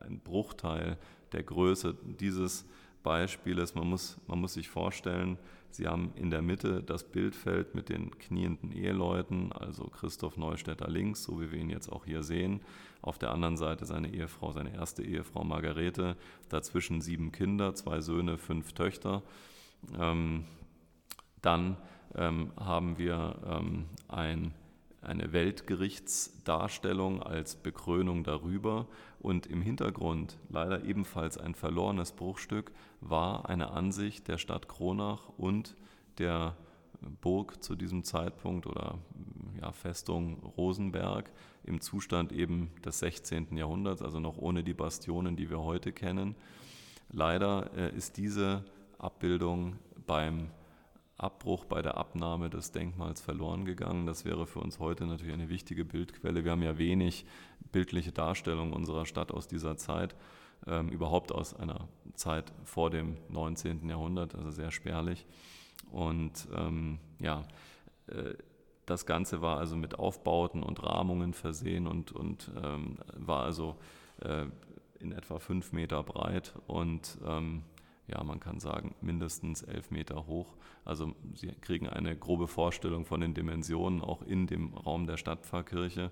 ein 0.00 0.20
Bruchteil 0.20 0.98
der 1.32 1.42
Größe 1.42 1.96
dieses 2.20 2.66
Beispieles. 3.02 3.74
Man 3.74 3.88
muss, 3.88 4.18
man 4.26 4.40
muss 4.40 4.54
sich 4.54 4.68
vorstellen, 4.68 5.38
Sie 5.72 5.86
haben 5.86 6.12
in 6.16 6.30
der 6.30 6.42
Mitte 6.42 6.82
das 6.82 7.04
Bildfeld 7.04 7.74
mit 7.74 7.88
den 7.88 8.18
knienden 8.18 8.72
Eheleuten, 8.72 9.52
also 9.52 9.84
Christoph 9.84 10.36
Neustädter 10.36 10.88
links, 10.88 11.22
so 11.22 11.40
wie 11.40 11.52
wir 11.52 11.60
ihn 11.60 11.70
jetzt 11.70 11.90
auch 11.90 12.04
hier 12.04 12.24
sehen. 12.24 12.60
Auf 13.02 13.18
der 13.18 13.30
anderen 13.30 13.56
Seite 13.56 13.86
seine 13.86 14.12
Ehefrau, 14.12 14.50
seine 14.50 14.74
erste 14.74 15.04
Ehefrau 15.04 15.44
Margarete. 15.44 16.16
Dazwischen 16.48 17.00
sieben 17.00 17.30
Kinder, 17.30 17.74
zwei 17.74 18.00
Söhne, 18.00 18.36
fünf 18.36 18.72
Töchter. 18.72 19.22
Ähm, 19.98 20.44
dann 21.42 21.76
ähm, 22.14 22.52
haben 22.58 22.98
wir 22.98 23.36
ähm, 23.46 23.86
ein, 24.08 24.54
eine 25.00 25.32
Weltgerichtsdarstellung 25.32 27.22
als 27.22 27.56
Bekrönung 27.56 28.24
darüber 28.24 28.86
und 29.18 29.46
im 29.46 29.62
Hintergrund, 29.62 30.38
leider 30.48 30.84
ebenfalls 30.84 31.38
ein 31.38 31.54
verlorenes 31.54 32.12
Bruchstück, 32.12 32.72
war 33.00 33.48
eine 33.48 33.70
Ansicht 33.70 34.28
der 34.28 34.38
Stadt 34.38 34.68
Kronach 34.68 35.28
und 35.36 35.76
der 36.18 36.56
Burg 37.20 37.62
zu 37.62 37.76
diesem 37.76 38.04
Zeitpunkt 38.04 38.66
oder 38.66 38.98
ja, 39.60 39.72
Festung 39.72 40.38
Rosenberg 40.56 41.30
im 41.64 41.80
Zustand 41.80 42.32
eben 42.32 42.70
des 42.84 42.98
16. 43.00 43.56
Jahrhunderts, 43.56 44.02
also 44.02 44.20
noch 44.20 44.38
ohne 44.38 44.62
die 44.62 44.74
Bastionen, 44.74 45.36
die 45.36 45.50
wir 45.50 45.60
heute 45.60 45.92
kennen. 45.92 46.34
Leider 47.10 47.70
äh, 47.76 47.94
ist 47.94 48.16
diese 48.16 48.64
Abbildung 49.00 49.76
beim 50.06 50.50
Abbruch 51.16 51.64
bei 51.66 51.82
der 51.82 51.96
Abnahme 51.96 52.48
des 52.48 52.72
Denkmals 52.72 53.20
verloren 53.20 53.64
gegangen. 53.64 54.06
Das 54.06 54.24
wäre 54.24 54.46
für 54.46 54.60
uns 54.60 54.78
heute 54.78 55.06
natürlich 55.06 55.34
eine 55.34 55.48
wichtige 55.48 55.84
Bildquelle. 55.84 56.44
Wir 56.44 56.52
haben 56.52 56.62
ja 56.62 56.78
wenig 56.78 57.26
bildliche 57.72 58.12
Darstellungen 58.12 58.72
unserer 58.72 59.04
Stadt 59.04 59.30
aus 59.30 59.46
dieser 59.46 59.76
Zeit, 59.76 60.14
ähm, 60.66 60.88
überhaupt 60.88 61.32
aus 61.32 61.54
einer 61.54 61.88
Zeit 62.14 62.52
vor 62.64 62.90
dem 62.90 63.18
19. 63.28 63.88
Jahrhundert, 63.88 64.34
also 64.34 64.50
sehr 64.50 64.70
spärlich. 64.70 65.26
Und 65.90 66.48
ähm, 66.54 66.98
ja, 67.18 67.44
äh, 68.06 68.34
das 68.86 69.06
Ganze 69.06 69.42
war 69.42 69.58
also 69.58 69.76
mit 69.76 69.98
Aufbauten 69.98 70.62
und 70.62 70.82
Rahmungen 70.82 71.34
versehen 71.34 71.86
und, 71.86 72.12
und 72.12 72.50
ähm, 72.62 72.98
war 73.14 73.44
also 73.44 73.76
äh, 74.20 74.46
in 74.98 75.12
etwa 75.12 75.38
fünf 75.38 75.72
Meter 75.72 76.02
breit 76.02 76.54
und 76.66 77.18
ähm, 77.24 77.62
ja, 78.10 78.22
man 78.24 78.40
kann 78.40 78.60
sagen, 78.60 78.94
mindestens 79.00 79.62
elf 79.62 79.90
Meter 79.90 80.26
hoch. 80.26 80.56
Also 80.84 81.14
Sie 81.34 81.48
kriegen 81.60 81.88
eine 81.88 82.16
grobe 82.16 82.48
Vorstellung 82.48 83.04
von 83.04 83.20
den 83.20 83.34
Dimensionen 83.34 84.00
auch 84.00 84.22
in 84.22 84.46
dem 84.46 84.74
Raum 84.74 85.06
der 85.06 85.16
Stadtpfarrkirche. 85.16 86.10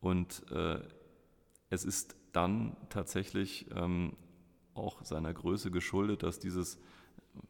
Und 0.00 0.44
äh, 0.52 0.80
es 1.70 1.84
ist 1.84 2.16
dann 2.32 2.76
tatsächlich 2.88 3.66
ähm, 3.74 4.12
auch 4.74 5.04
seiner 5.04 5.34
Größe 5.34 5.70
geschuldet, 5.70 6.22
dass 6.22 6.38
dieses 6.38 6.78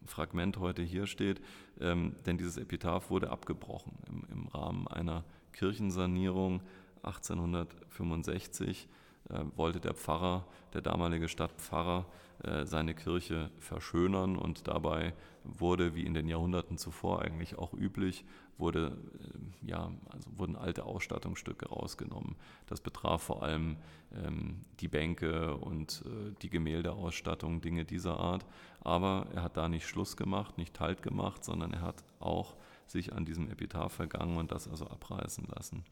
Fragment 0.07 0.59
heute 0.59 0.83
hier 0.83 1.07
steht, 1.07 1.41
ähm, 1.81 2.17
denn 2.27 2.39
dieses 2.39 2.57
Epitaph 2.57 3.11
wurde 3.11 3.31
abgebrochen 3.31 3.99
im, 4.09 4.25
im 4.31 4.49
Rahmen 4.49 4.89
einer 4.89 5.25
Kirchensanierung 5.53 6.63
1865 7.03 8.85
äh, 8.85 9.08
wollte 9.57 9.81
der 9.81 9.95
Pfarrer, 9.95 10.47
der 10.73 10.81
damalige 10.81 11.29
Stadtpfarrer, 11.29 12.07
äh, 12.45 12.65
seine 12.65 12.95
Kirche 12.95 13.51
verschönern 13.59 14.37
und 14.37 14.69
dabei 14.69 15.13
wurde, 15.43 15.97
wie 15.97 16.05
in 16.05 16.15
den 16.15 16.29
Jahrhunderten 16.29 16.79
zuvor 16.79 17.23
eigentlich 17.23 17.59
auch 17.59 17.73
üblich, 17.75 18.25
wurde, 18.59 18.97
äh, 19.19 19.67
ja, 19.67 19.91
also 20.11 20.31
wurden 20.39 20.55
alte 20.55 20.85
Ausstattungsstücke 20.85 21.69
rausgenommen. 21.69 22.37
Das 22.67 22.81
betraf 22.81 23.23
vor 23.23 23.43
allem 23.43 23.77
ähm, 24.13 24.65
die 24.79 24.87
Bänke 24.87 25.57
und 25.57 26.05
äh, 26.07 26.33
die 26.43 26.51
Gemäldeausstattung, 26.51 27.61
Dinge 27.61 27.85
dieser 27.85 28.21
Art. 28.21 28.47
Aber 28.81 29.27
er 29.35 29.43
hat 29.43 29.57
da 29.57 29.69
nicht 29.69 29.89
Schluss 29.89 30.17
gemacht, 30.17 30.59
nicht 30.59 30.79
Halt 30.79 31.03
gemacht, 31.03 31.45
sondern 31.45 31.73
er 31.73 31.83
hat 31.83 32.05
auch 32.21 32.55
sich 32.87 33.13
an 33.13 33.25
diesem 33.25 33.51
Epitaph 33.51 33.95
vergangen 33.95 34.37
und 34.37 34.53
das 34.53 34.69
also 34.69 34.87
abreißen 34.87 35.49
lassen. 35.57 35.85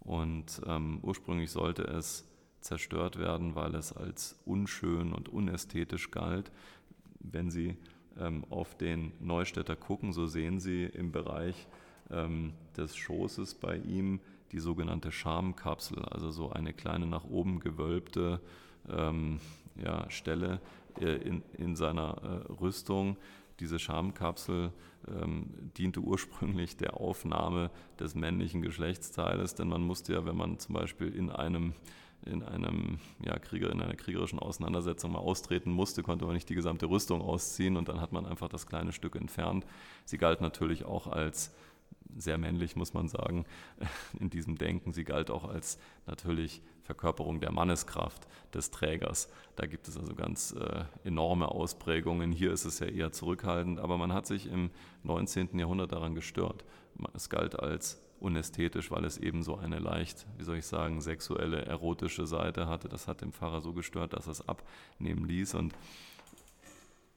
Und 0.00 0.60
ähm, 0.66 0.98
ursprünglich 1.02 1.50
sollte 1.50 1.84
es 1.84 2.28
zerstört 2.66 3.18
werden, 3.18 3.54
weil 3.54 3.74
es 3.74 3.92
als 3.92 4.38
unschön 4.44 5.12
und 5.12 5.28
unästhetisch 5.28 6.10
galt. 6.10 6.50
Wenn 7.20 7.50
Sie 7.50 7.76
ähm, 8.18 8.44
auf 8.50 8.76
den 8.76 9.12
Neustädter 9.20 9.76
gucken, 9.76 10.12
so 10.12 10.26
sehen 10.26 10.60
Sie 10.60 10.84
im 10.84 11.12
Bereich 11.12 11.66
ähm, 12.10 12.52
des 12.76 12.96
Schoßes 12.96 13.54
bei 13.54 13.76
ihm 13.76 14.20
die 14.52 14.60
sogenannte 14.60 15.12
Schamkapsel, 15.12 16.04
also 16.04 16.30
so 16.30 16.50
eine 16.50 16.72
kleine 16.72 17.06
nach 17.06 17.24
oben 17.24 17.60
gewölbte 17.60 18.40
ähm, 18.88 19.40
ja, 19.76 20.08
Stelle 20.10 20.60
äh, 21.00 21.16
in, 21.16 21.42
in 21.54 21.76
seiner 21.76 22.44
äh, 22.48 22.52
Rüstung. 22.52 23.16
Diese 23.60 23.78
Schamkapsel 23.78 24.72
ähm, 25.08 25.46
diente 25.76 26.00
ursprünglich 26.00 26.76
der 26.76 27.00
Aufnahme 27.00 27.70
des 27.98 28.14
männlichen 28.14 28.62
Geschlechtsteiles, 28.62 29.54
denn 29.54 29.68
man 29.68 29.82
musste 29.82 30.12
ja, 30.12 30.26
wenn 30.26 30.36
man 30.36 30.58
zum 30.58 30.74
Beispiel 30.74 31.14
in 31.14 31.30
einem 31.30 31.74
in, 32.26 32.42
einem, 32.42 32.98
ja, 33.24 33.38
Krieger, 33.38 33.70
in 33.70 33.80
einer 33.80 33.94
kriegerischen 33.94 34.38
Auseinandersetzung 34.38 35.12
mal 35.12 35.18
austreten 35.18 35.70
musste, 35.70 36.02
konnte 36.02 36.24
man 36.24 36.34
nicht 36.34 36.48
die 36.48 36.54
gesamte 36.54 36.86
Rüstung 36.86 37.22
ausziehen 37.22 37.76
und 37.76 37.88
dann 37.88 38.00
hat 38.00 38.12
man 38.12 38.26
einfach 38.26 38.48
das 38.48 38.66
kleine 38.66 38.92
Stück 38.92 39.16
entfernt. 39.16 39.66
Sie 40.04 40.18
galt 40.18 40.40
natürlich 40.40 40.84
auch 40.84 41.06
als 41.06 41.54
sehr 42.16 42.38
männlich, 42.38 42.76
muss 42.76 42.94
man 42.94 43.08
sagen, 43.08 43.44
in 44.20 44.30
diesem 44.30 44.56
Denken. 44.56 44.92
Sie 44.92 45.04
galt 45.04 45.30
auch 45.30 45.44
als 45.44 45.78
natürlich 46.06 46.62
Verkörperung 46.82 47.40
der 47.40 47.52
Manneskraft 47.52 48.26
des 48.54 48.70
Trägers. 48.70 49.28
Da 49.56 49.66
gibt 49.66 49.88
es 49.88 49.96
also 49.96 50.14
ganz 50.14 50.52
äh, 50.52 50.84
enorme 51.04 51.48
Ausprägungen. 51.48 52.32
Hier 52.32 52.52
ist 52.52 52.64
es 52.64 52.78
ja 52.78 52.86
eher 52.86 53.12
zurückhaltend, 53.12 53.80
aber 53.80 53.98
man 53.98 54.12
hat 54.12 54.26
sich 54.26 54.46
im 54.46 54.70
19. 55.02 55.58
Jahrhundert 55.58 55.92
daran 55.92 56.14
gestört. 56.14 56.64
Es 57.12 57.28
galt 57.28 57.58
als 57.58 58.00
unästhetisch, 58.20 58.90
weil 58.90 59.04
es 59.04 59.18
eben 59.18 59.42
so 59.42 59.56
eine 59.56 59.78
leicht, 59.78 60.26
wie 60.38 60.44
soll 60.44 60.56
ich 60.56 60.66
sagen, 60.66 61.00
sexuelle, 61.00 61.64
erotische 61.64 62.26
Seite 62.26 62.66
hatte. 62.66 62.88
Das 62.88 63.08
hat 63.08 63.20
den 63.20 63.32
Pfarrer 63.32 63.60
so 63.60 63.72
gestört, 63.72 64.12
dass 64.12 64.26
er 64.26 64.32
es 64.32 64.48
abnehmen 64.48 65.26
ließ. 65.26 65.54
Und 65.54 65.74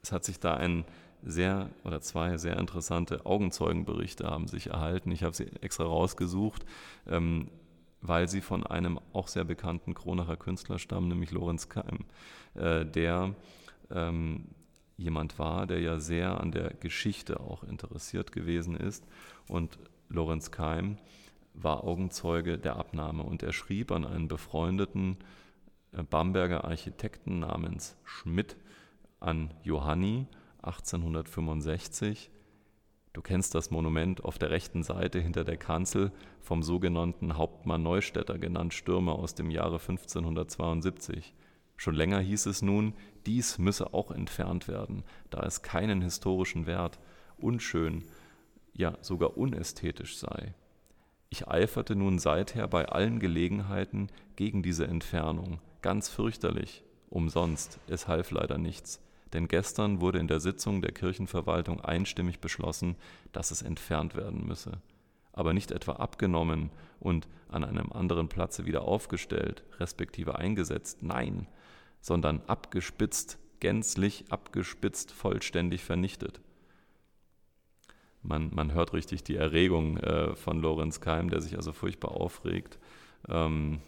es 0.01 0.11
hat 0.11 0.23
sich 0.23 0.39
da 0.39 0.55
ein 0.55 0.85
sehr 1.23 1.69
oder 1.83 2.01
zwei 2.01 2.37
sehr 2.37 2.57
interessante 2.57 3.25
Augenzeugenberichte 3.25 4.27
haben 4.27 4.47
sich 4.47 4.67
erhalten. 4.67 5.11
Ich 5.11 5.23
habe 5.23 5.35
sie 5.35 5.47
extra 5.61 5.83
rausgesucht, 5.83 6.65
ähm, 7.07 7.49
weil 8.01 8.29
sie 8.29 8.41
von 8.41 8.65
einem 8.65 8.99
auch 9.11 9.27
sehr 9.27 9.43
bekannten 9.43 9.93
Kronacher 9.93 10.37
Künstler 10.37 10.79
stammen, 10.79 11.09
nämlich 11.09 11.31
Lorenz 11.31 11.67
Keim, 11.67 12.05
äh, 12.55 12.85
der 12.85 13.35
ähm, 13.91 14.45
jemand 14.99 15.39
war, 15.39 15.65
der 15.65 15.79
ja 15.79 15.99
sehr 15.99 16.39
an 16.39 16.51
der 16.51 16.73
Geschichte 16.73 17.39
auch 17.39 17.63
interessiert 17.63 18.31
gewesen 18.31 18.75
ist 18.75 19.07
und 19.47 19.79
Lorenz 20.09 20.51
Keim 20.51 20.97
war 21.53 21.83
Augenzeuge 21.83 22.57
der 22.57 22.75
Abnahme 22.75 23.23
und 23.23 23.43
er 23.43 23.53
schrieb 23.53 23.91
an 23.91 24.05
einen 24.05 24.27
befreundeten 24.27 25.17
äh, 25.91 26.03
Bamberger 26.03 26.65
Architekten 26.65 27.39
namens 27.39 27.97
Schmidt 28.03 28.57
an 29.19 29.53
Johanni 29.63 30.27
1865. 30.61 32.29
Du 33.13 33.21
kennst 33.21 33.55
das 33.55 33.71
Monument 33.71 34.23
auf 34.23 34.37
der 34.37 34.51
rechten 34.51 34.83
Seite 34.83 35.19
hinter 35.19 35.43
der 35.43 35.57
Kanzel 35.57 36.11
vom 36.39 36.61
sogenannten 36.61 37.37
Hauptmann 37.37 37.83
Neustädter 37.83 38.37
genannt 38.37 38.73
Stürmer 38.73 39.13
aus 39.13 39.33
dem 39.33 39.49
Jahre 39.49 39.79
1572. 39.79 41.33
Schon 41.79 41.95
länger 41.95 42.19
hieß 42.19 42.47
es 42.47 42.61
nun, 42.61 42.93
dies 43.25 43.57
müsse 43.57 43.93
auch 43.93 44.11
entfernt 44.11 44.67
werden, 44.67 45.05
da 45.29 45.43
es 45.43 45.61
keinen 45.61 46.01
historischen 46.01 46.67
Wert, 46.67 46.99
unschön, 47.37 48.03
ja 48.73 48.97
sogar 48.99 49.37
unästhetisch 49.37 50.17
sei. 50.17 50.53
Ich 51.29 51.47
eiferte 51.47 51.95
nun 51.95 52.19
seither 52.19 52.67
bei 52.67 52.89
allen 52.89 53.21
Gelegenheiten 53.21 54.09
gegen 54.35 54.61
diese 54.61 54.87
Entfernung, 54.87 55.61
ganz 55.81 56.09
fürchterlich, 56.09 56.83
umsonst, 57.09 57.79
es 57.87 58.09
half 58.09 58.31
leider 58.31 58.57
nichts, 58.57 58.99
denn 59.31 59.47
gestern 59.47 60.01
wurde 60.01 60.19
in 60.19 60.27
der 60.27 60.41
Sitzung 60.41 60.81
der 60.81 60.91
Kirchenverwaltung 60.91 61.79
einstimmig 61.79 62.41
beschlossen, 62.41 62.97
dass 63.31 63.51
es 63.51 63.61
entfernt 63.61 64.15
werden 64.15 64.45
müsse, 64.45 64.81
aber 65.39 65.53
nicht 65.53 65.71
etwa 65.71 65.93
abgenommen 65.93 66.69
und 66.99 67.27
an 67.49 67.63
einem 67.63 67.91
anderen 67.91 68.29
Platze 68.29 68.65
wieder 68.65 68.83
aufgestellt, 68.83 69.63
respektive 69.79 70.37
eingesetzt, 70.37 71.01
nein, 71.01 71.47
sondern 72.01 72.41
abgespitzt, 72.47 73.39
gänzlich 73.59 74.25
abgespitzt, 74.29 75.11
vollständig 75.11 75.83
vernichtet 75.83 76.41
man, 78.21 78.49
man 78.53 78.73
hört 78.73 78.93
richtig 78.93 79.23
die 79.23 79.35
Erregung 79.35 79.97
äh, 79.97 80.35
von 80.35 80.59
Lorenz 80.61 81.01
Keim, 81.01 81.29
der 81.29 81.41
sich 81.41 81.55
also 81.55 81.71
furchtbar 81.71 82.11
aufregt 82.11 82.77
ähm, 83.27 83.79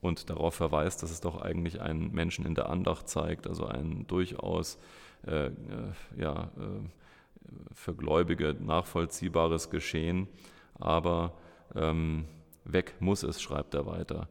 und 0.00 0.30
darauf 0.30 0.54
verweist, 0.54 1.02
dass 1.02 1.10
es 1.10 1.20
doch 1.20 1.40
eigentlich 1.40 1.80
einen 1.80 2.12
Menschen 2.12 2.46
in 2.46 2.54
der 2.54 2.68
Andacht 2.70 3.08
zeigt, 3.08 3.46
also 3.46 3.66
ein 3.66 4.06
durchaus 4.06 4.78
äh, 5.26 5.46
äh, 5.46 5.52
ja, 6.16 6.50
äh, 6.56 6.88
für 7.72 7.94
Gläubige 7.94 8.54
nachvollziehbares 8.58 9.70
Geschehen. 9.70 10.28
Aber 10.74 11.32
ähm, 11.74 12.26
weg 12.64 12.94
muss 13.00 13.22
es, 13.22 13.40
schreibt 13.40 13.74
er 13.74 13.86
weiter. 13.86 14.28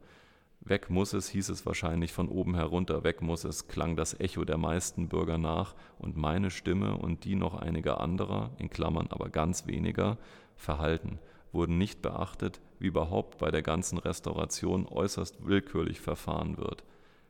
Weg 0.66 0.90
muss 0.90 1.12
es, 1.12 1.28
hieß 1.28 1.50
es 1.50 1.66
wahrscheinlich 1.66 2.14
von 2.14 2.30
oben 2.30 2.56
herunter, 2.56 3.04
weg 3.04 3.22
muss 3.22 3.44
es, 3.44 3.68
klang 3.68 3.98
das 3.98 4.18
Echo 4.22 4.46
der 4.46 4.58
meisten 4.58 5.10
Bürger 5.10 5.38
nach, 5.38 5.76
und 6.00 6.16
meine 6.16 6.52
Stimme 6.52 6.96
und 6.96 7.26
die 7.26 7.36
noch 7.36 7.56
einiger 7.56 8.00
anderer, 8.00 8.52
in 8.60 8.70
Klammern 8.70 9.08
aber 9.10 9.28
ganz 9.28 9.68
weniger, 9.68 10.18
verhalten, 10.56 11.20
wurden 11.52 11.78
nicht 11.78 12.02
beachtet, 12.02 12.62
wie 12.80 12.88
überhaupt 12.88 13.40
bei 13.40 13.52
der 13.52 13.62
ganzen 13.62 13.98
Restauration 13.98 14.88
äußerst 14.88 15.46
willkürlich 15.46 16.00
verfahren 16.00 16.58
wird. 16.58 16.86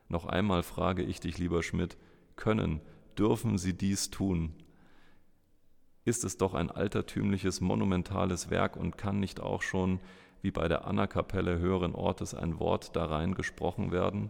Noch 0.09 0.27
einmal 0.27 0.61
frage 0.61 1.01
ich 1.01 1.19
dich, 1.19 1.39
lieber 1.39 1.63
Schmidt, 1.63 1.97
können, 2.35 2.81
dürfen 3.17 3.57
Sie 3.57 3.73
dies 3.73 4.11
tun? 4.11 4.53
Ist 6.05 6.23
es 6.23 6.37
doch 6.37 6.53
ein 6.53 6.69
altertümliches, 6.69 7.61
monumentales 7.61 8.49
Werk 8.49 8.75
und 8.75 8.97
kann 8.97 9.19
nicht 9.19 9.39
auch 9.39 9.61
schon 9.61 9.99
wie 10.41 10.51
bei 10.51 10.67
der 10.67 10.85
Annakapelle 10.85 11.57
höheren 11.57 11.95
Ortes 11.95 12.33
ein 12.33 12.59
Wort 12.59 12.95
da 12.95 13.05
rein 13.05 13.33
gesprochen 13.33 13.91
werden. 13.91 14.29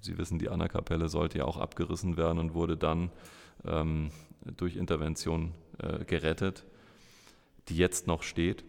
Sie 0.00 0.18
wissen, 0.18 0.38
die 0.38 0.48
Annakapelle 0.48 1.08
sollte 1.08 1.38
ja 1.38 1.44
auch 1.44 1.56
abgerissen 1.56 2.16
werden 2.16 2.38
und 2.40 2.54
wurde 2.54 2.76
dann 2.76 3.10
ähm, 3.64 4.10
durch 4.56 4.76
Intervention 4.76 5.54
äh, 5.78 6.04
gerettet. 6.04 6.64
die 7.68 7.76
jetzt 7.76 8.06
noch 8.06 8.22
steht 8.22 8.64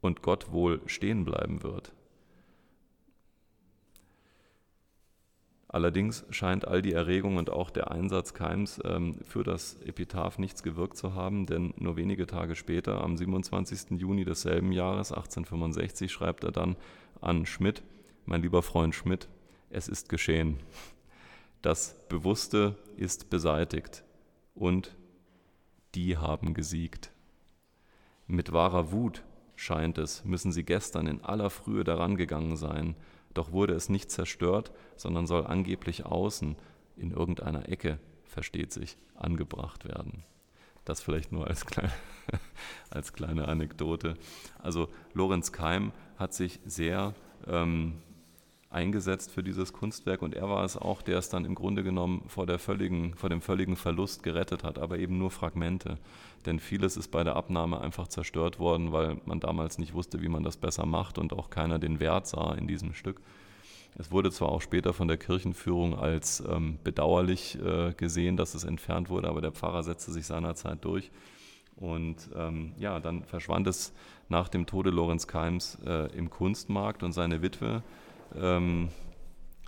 und 0.00 0.22
Gott 0.22 0.52
wohl 0.52 0.80
stehen 0.86 1.24
bleiben 1.24 1.62
wird. 1.62 1.92
Allerdings 5.72 6.24
scheint 6.30 6.66
all 6.66 6.82
die 6.82 6.92
Erregung 6.92 7.36
und 7.36 7.48
auch 7.48 7.70
der 7.70 7.92
Einsatz 7.92 8.34
Keims 8.34 8.80
ähm, 8.84 9.20
für 9.22 9.44
das 9.44 9.76
Epitaph 9.84 10.36
nichts 10.38 10.64
gewirkt 10.64 10.96
zu 10.96 11.14
haben, 11.14 11.46
denn 11.46 11.74
nur 11.76 11.96
wenige 11.96 12.26
Tage 12.26 12.56
später, 12.56 13.04
am 13.04 13.16
27. 13.16 13.92
Juni 13.92 14.24
desselben 14.24 14.72
Jahres 14.72 15.12
1865, 15.12 16.10
schreibt 16.10 16.42
er 16.42 16.50
dann 16.50 16.74
an 17.20 17.46
Schmidt, 17.46 17.84
mein 18.26 18.42
lieber 18.42 18.62
Freund 18.64 18.96
Schmidt, 18.96 19.28
es 19.70 19.86
ist 19.86 20.08
geschehen. 20.08 20.58
Das 21.62 21.96
Bewusste 22.08 22.74
ist 22.96 23.30
beseitigt 23.30 24.02
und 24.56 24.96
die 25.94 26.16
haben 26.16 26.52
gesiegt. 26.52 27.12
Mit 28.26 28.52
wahrer 28.52 28.90
Wut, 28.90 29.22
scheint 29.54 29.98
es, 29.98 30.24
müssen 30.24 30.50
sie 30.50 30.64
gestern 30.64 31.06
in 31.06 31.22
aller 31.22 31.48
Frühe 31.48 31.84
daran 31.84 32.16
gegangen 32.16 32.56
sein, 32.56 32.96
doch 33.34 33.52
wurde 33.52 33.74
es 33.74 33.88
nicht 33.88 34.10
zerstört, 34.10 34.72
sondern 34.96 35.26
soll 35.26 35.46
angeblich 35.46 36.04
außen 36.04 36.56
in 36.96 37.10
irgendeiner 37.10 37.68
Ecke, 37.68 37.98
versteht 38.24 38.72
sich, 38.72 38.96
angebracht 39.14 39.84
werden. 39.84 40.24
Das 40.84 41.02
vielleicht 41.02 41.30
nur 41.30 41.46
als, 41.46 41.66
kleine, 41.66 41.92
als 42.90 43.12
kleine 43.12 43.48
Anekdote. 43.48 44.14
Also 44.58 44.88
Lorenz 45.12 45.52
Keim 45.52 45.92
hat 46.16 46.34
sich 46.34 46.58
sehr 46.64 47.14
ähm, 47.46 48.02
eingesetzt 48.70 49.32
für 49.32 49.42
dieses 49.42 49.72
Kunstwerk 49.72 50.22
und 50.22 50.34
er 50.34 50.48
war 50.48 50.64
es 50.64 50.76
auch, 50.76 51.02
der 51.02 51.18
es 51.18 51.28
dann 51.28 51.44
im 51.44 51.56
Grunde 51.56 51.82
genommen 51.82 52.22
vor, 52.28 52.46
der 52.46 52.60
völligen, 52.60 53.14
vor 53.14 53.28
dem 53.28 53.40
völligen 53.40 53.74
Verlust 53.74 54.22
gerettet 54.22 54.62
hat, 54.62 54.78
aber 54.78 54.98
eben 54.98 55.18
nur 55.18 55.32
Fragmente. 55.32 55.98
Denn 56.46 56.60
vieles 56.60 56.96
ist 56.96 57.08
bei 57.08 57.24
der 57.24 57.34
Abnahme 57.34 57.80
einfach 57.80 58.06
zerstört 58.06 58.60
worden, 58.60 58.92
weil 58.92 59.20
man 59.24 59.40
damals 59.40 59.78
nicht 59.78 59.92
wusste, 59.92 60.22
wie 60.22 60.28
man 60.28 60.44
das 60.44 60.56
besser 60.56 60.86
macht 60.86 61.18
und 61.18 61.32
auch 61.32 61.50
keiner 61.50 61.80
den 61.80 61.98
Wert 61.98 62.28
sah 62.28 62.54
in 62.54 62.68
diesem 62.68 62.94
Stück. 62.94 63.20
Es 63.98 64.12
wurde 64.12 64.30
zwar 64.30 64.50
auch 64.50 64.62
später 64.62 64.92
von 64.92 65.08
der 65.08 65.16
Kirchenführung 65.16 65.98
als 65.98 66.40
ähm, 66.48 66.78
bedauerlich 66.84 67.58
äh, 67.60 67.92
gesehen, 67.94 68.36
dass 68.36 68.54
es 68.54 68.62
entfernt 68.62 69.10
wurde, 69.10 69.28
aber 69.28 69.40
der 69.40 69.50
Pfarrer 69.50 69.82
setzte 69.82 70.12
sich 70.12 70.26
seinerzeit 70.26 70.84
durch. 70.84 71.10
Und 71.74 72.30
ähm, 72.36 72.72
ja, 72.78 73.00
dann 73.00 73.24
verschwand 73.24 73.66
es 73.66 73.92
nach 74.28 74.48
dem 74.48 74.66
Tode 74.66 74.90
Lorenz 74.90 75.26
Keims 75.26 75.76
äh, 75.84 76.06
im 76.16 76.30
Kunstmarkt 76.30 77.02
und 77.02 77.12
seine 77.12 77.42
Witwe 77.42 77.82
ähm, 78.36 78.88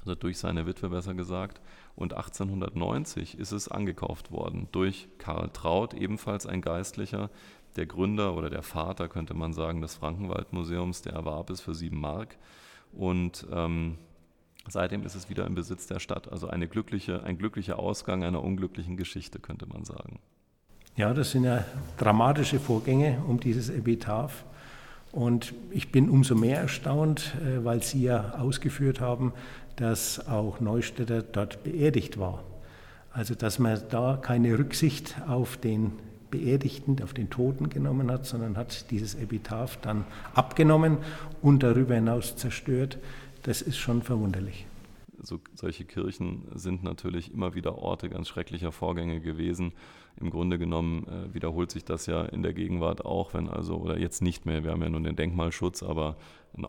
also 0.00 0.14
durch 0.14 0.38
seine 0.38 0.66
Witwe 0.66 0.88
besser 0.88 1.14
gesagt. 1.14 1.60
Und 1.94 2.14
1890 2.14 3.38
ist 3.38 3.52
es 3.52 3.68
angekauft 3.68 4.32
worden 4.32 4.68
durch 4.72 5.08
Karl 5.18 5.50
Traut, 5.50 5.94
ebenfalls 5.94 6.46
ein 6.46 6.62
Geistlicher, 6.62 7.30
der 7.76 7.86
Gründer 7.86 8.34
oder 8.34 8.50
der 8.50 8.62
Vater, 8.62 9.08
könnte 9.08 9.34
man 9.34 9.52
sagen, 9.52 9.80
des 9.80 9.94
Frankenwaldmuseums, 9.94 11.02
der 11.02 11.14
erwarb 11.14 11.50
es 11.50 11.60
für 11.60 11.74
sieben 11.74 12.00
Mark. 12.00 12.36
Und 12.92 13.46
ähm, 13.52 13.98
seitdem 14.68 15.04
ist 15.04 15.14
es 15.14 15.30
wieder 15.30 15.46
im 15.46 15.54
Besitz 15.54 15.86
der 15.86 15.98
Stadt. 16.00 16.30
Also 16.30 16.48
eine 16.48 16.68
glückliche, 16.68 17.22
ein 17.22 17.38
glücklicher 17.38 17.78
Ausgang 17.78 18.24
einer 18.24 18.42
unglücklichen 18.42 18.96
Geschichte, 18.96 19.38
könnte 19.38 19.66
man 19.66 19.84
sagen. 19.84 20.18
Ja, 20.96 21.14
das 21.14 21.30
sind 21.30 21.44
ja 21.44 21.64
dramatische 21.96 22.60
Vorgänge 22.60 23.22
um 23.26 23.40
dieses 23.40 23.70
Epitaph. 23.70 24.44
Und 25.12 25.52
ich 25.70 25.92
bin 25.92 26.08
umso 26.08 26.34
mehr 26.34 26.58
erstaunt, 26.58 27.34
äh, 27.44 27.62
weil 27.64 27.82
Sie 27.82 28.02
ja 28.02 28.34
ausgeführt 28.38 29.00
haben, 29.00 29.32
dass 29.76 30.26
auch 30.26 30.60
Neustädter 30.60 31.22
dort 31.22 31.62
beerdigt 31.62 32.18
war. 32.18 32.42
Also 33.12 33.34
dass 33.34 33.58
man 33.58 33.78
da 33.90 34.18
keine 34.20 34.58
Rücksicht 34.58 35.16
auf 35.28 35.58
den 35.58 35.92
Beerdigten, 36.30 37.02
auf 37.02 37.12
den 37.12 37.28
Toten 37.28 37.68
genommen 37.68 38.10
hat, 38.10 38.24
sondern 38.24 38.56
hat 38.56 38.90
dieses 38.90 39.14
Epitaph 39.14 39.76
dann 39.82 40.06
abgenommen 40.32 40.96
und 41.42 41.62
darüber 41.62 41.94
hinaus 41.94 42.36
zerstört. 42.36 42.98
Das 43.42 43.60
ist 43.60 43.76
schon 43.76 44.00
verwunderlich. 44.00 44.66
So, 45.22 45.40
solche 45.54 45.84
Kirchen 45.84 46.44
sind 46.54 46.82
natürlich 46.82 47.32
immer 47.32 47.54
wieder 47.54 47.76
Orte 47.76 48.08
ganz 48.08 48.28
schrecklicher 48.28 48.72
Vorgänge 48.72 49.20
gewesen 49.20 49.72
im 50.20 50.30
Grunde 50.30 50.58
genommen 50.58 51.06
äh, 51.06 51.34
wiederholt 51.34 51.70
sich 51.70 51.84
das 51.84 52.06
ja 52.06 52.22
in 52.22 52.42
der 52.42 52.52
Gegenwart 52.52 53.04
auch, 53.04 53.34
wenn 53.34 53.48
also, 53.48 53.76
oder 53.76 53.98
jetzt 53.98 54.22
nicht 54.22 54.46
mehr, 54.46 54.64
wir 54.64 54.70
haben 54.70 54.82
ja 54.82 54.88
nun 54.88 55.04
den 55.04 55.16
Denkmalschutz, 55.16 55.82
aber 55.82 56.16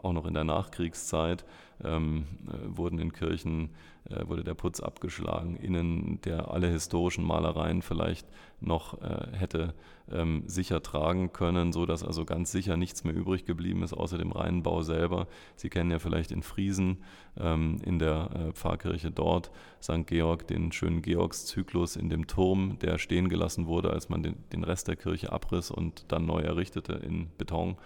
auch 0.01 0.13
noch 0.13 0.25
in 0.25 0.33
der 0.33 0.43
Nachkriegszeit 0.43 1.45
ähm, 1.83 2.25
äh, 2.47 2.77
wurden 2.77 2.99
in 2.99 3.11
Kirchen, 3.11 3.71
äh, 4.09 4.27
wurde 4.27 4.43
der 4.43 4.53
Putz 4.53 4.79
abgeschlagen, 4.79 5.55
innen, 5.55 6.21
der 6.21 6.51
alle 6.51 6.67
historischen 6.67 7.25
Malereien 7.25 7.81
vielleicht 7.81 8.27
noch 8.61 9.01
äh, 9.01 9.27
hätte 9.33 9.73
ähm, 10.11 10.43
sicher 10.47 10.81
tragen 10.81 11.31
können, 11.33 11.71
so 11.71 11.85
dass 11.85 12.03
also 12.03 12.25
ganz 12.25 12.51
sicher 12.51 12.77
nichts 12.77 13.03
mehr 13.03 13.15
übrig 13.15 13.45
geblieben 13.45 13.83
ist, 13.83 13.93
außer 13.93 14.17
dem 14.17 14.31
reinen 14.31 14.63
Bau 14.63 14.81
selber. 14.81 15.27
Sie 15.55 15.69
kennen 15.69 15.91
ja 15.91 15.99
vielleicht 15.99 16.31
in 16.31 16.43
Friesen, 16.43 17.03
ähm, 17.37 17.77
in 17.83 17.99
der 17.99 18.29
äh, 18.33 18.51
Pfarrkirche 18.51 19.11
dort, 19.11 19.51
St. 19.81 20.05
Georg, 20.05 20.47
den 20.47 20.71
schönen 20.71 21.01
Georgszyklus 21.01 21.95
in 21.95 22.09
dem 22.09 22.27
Turm, 22.27 22.77
der 22.79 22.97
stehen 22.97 23.29
gelassen 23.33 23.65
wurde, 23.65 23.89
als 23.89 24.09
man 24.09 24.21
den, 24.23 24.35
den 24.51 24.63
Rest 24.63 24.87
der 24.87 24.95
Kirche 24.95 25.31
abriss 25.31 25.71
und 25.71 26.05
dann 26.11 26.25
neu 26.25 26.41
errichtete 26.41 26.93
in 26.93 27.29
Beton. 27.37 27.77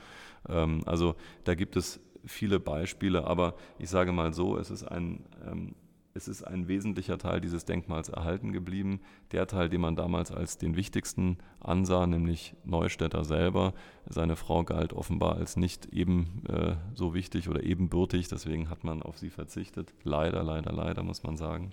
Ähm, 0.49 0.81
also 0.85 1.15
da 1.45 1.55
gibt 1.55 1.75
es 1.77 1.99
viele 2.25 2.59
Beispiele, 2.59 3.25
aber 3.25 3.55
ich 3.79 3.89
sage 3.89 4.11
mal 4.11 4.33
so, 4.33 4.57
es 4.57 4.69
ist 4.69 4.83
ein 4.83 5.23
ähm, 5.49 5.75
es 6.17 6.27
ist 6.27 6.41
ein 6.41 6.67
wesentlicher 6.67 7.19
Teil 7.19 7.39
dieses 7.41 7.65
Denkmals 7.65 8.09
erhalten 8.09 8.51
geblieben. 8.51 9.01
Der 9.31 9.45
Teil, 9.45 9.69
den 9.69 9.81
man 9.81 9.95
damals 9.95 10.31
als 10.31 10.57
den 10.57 10.75
wichtigsten 10.75 11.37
ansah, 11.59 12.07
nämlich 12.07 12.55
Neustädter 12.65 13.23
selber. 13.23 13.75
Seine 14.09 14.35
Frau 14.35 14.63
galt 14.63 14.93
offenbar 14.93 15.35
als 15.35 15.57
nicht 15.57 15.85
eben 15.93 16.41
äh, 16.49 16.75
so 16.95 17.13
wichtig 17.13 17.49
oder 17.49 17.61
ebenbürtig, 17.61 18.27
deswegen 18.29 18.71
hat 18.71 18.83
man 18.83 19.03
auf 19.03 19.19
sie 19.19 19.29
verzichtet. 19.29 19.93
Leider, 20.03 20.41
leider, 20.41 20.73
leider, 20.73 21.03
muss 21.03 21.21
man 21.21 21.37
sagen. 21.37 21.71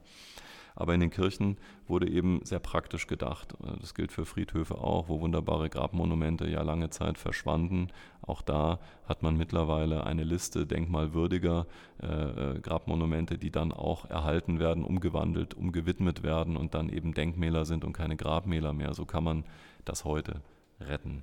Aber 0.75 0.95
in 0.95 1.01
den 1.01 1.11
Kirchen 1.11 1.57
wurde 1.87 2.09
eben 2.09 2.41
sehr 2.45 2.59
praktisch 2.59 3.07
gedacht. 3.07 3.55
Das 3.81 3.95
gilt 3.95 4.11
für 4.11 4.25
Friedhöfe 4.25 4.79
auch, 4.79 5.09
wo 5.09 5.21
wunderbare 5.21 5.71
Grabmonumente 5.71 6.49
ja 6.49 6.63
lange 6.63 6.91
Zeit 6.91 7.19
verschwanden. 7.19 7.89
Auch 8.23 8.43
da 8.43 8.81
hat 9.07 9.23
man 9.23 9.37
mittlerweile 9.37 10.05
eine 10.05 10.25
Liste 10.25 10.67
denkmalwürdiger 10.67 11.67
äh, 12.03 12.07
äh, 12.07 12.61
Grabmonumente, 12.61 13.39
die 13.39 13.51
dann 13.51 13.73
auch 13.73 14.11
erhalten 14.11 14.59
werden, 14.59 14.85
umgewandelt, 14.85 15.55
umgewidmet 15.55 16.23
werden 16.23 16.57
und 16.57 16.75
dann 16.75 16.89
eben 16.89 17.15
Denkmäler 17.15 17.65
sind 17.65 17.85
und 17.85 17.93
keine 17.93 18.17
Grabmäler 18.17 18.73
mehr. 18.73 18.95
So 18.95 19.05
kann 19.05 19.25
man 19.25 19.45
das 19.85 20.05
heute 20.05 20.41
retten. 20.81 21.23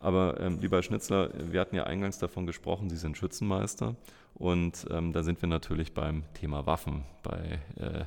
Aber 0.00 0.40
ähm, 0.40 0.58
lieber 0.60 0.82
Schnitzler, 0.82 1.30
wir 1.50 1.60
hatten 1.60 1.74
ja 1.76 1.84
eingangs 1.84 2.18
davon 2.18 2.46
gesprochen, 2.46 2.88
Sie 2.88 2.96
sind 2.96 3.16
Schützenmeister 3.16 3.96
und 4.34 4.86
ähm, 4.90 5.12
da 5.12 5.22
sind 5.22 5.42
wir 5.42 5.48
natürlich 5.48 5.92
beim 5.92 6.22
Thema 6.34 6.66
Waffen, 6.66 7.04
bei, 7.22 7.58
äh, 7.76 8.04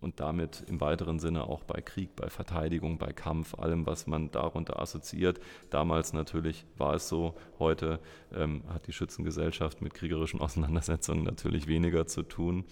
und 0.00 0.20
damit 0.20 0.64
im 0.68 0.80
weiteren 0.80 1.18
Sinne 1.18 1.44
auch 1.44 1.64
bei 1.64 1.80
Krieg, 1.80 2.14
bei 2.16 2.28
Verteidigung, 2.28 2.98
bei 2.98 3.12
Kampf, 3.12 3.58
allem, 3.58 3.86
was 3.86 4.06
man 4.06 4.30
darunter 4.30 4.78
assoziiert. 4.78 5.40
Damals 5.70 6.12
natürlich 6.12 6.66
war 6.76 6.94
es 6.94 7.08
so, 7.08 7.34
heute 7.58 8.00
ähm, 8.34 8.62
hat 8.68 8.86
die 8.86 8.92
Schützengesellschaft 8.92 9.80
mit 9.80 9.94
kriegerischen 9.94 10.40
Auseinandersetzungen 10.42 11.24
natürlich 11.24 11.66
weniger 11.66 12.06
zu 12.06 12.22
tun. 12.22 12.64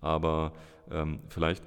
Aber 0.00 0.52
ähm, 0.90 1.20
vielleicht 1.28 1.62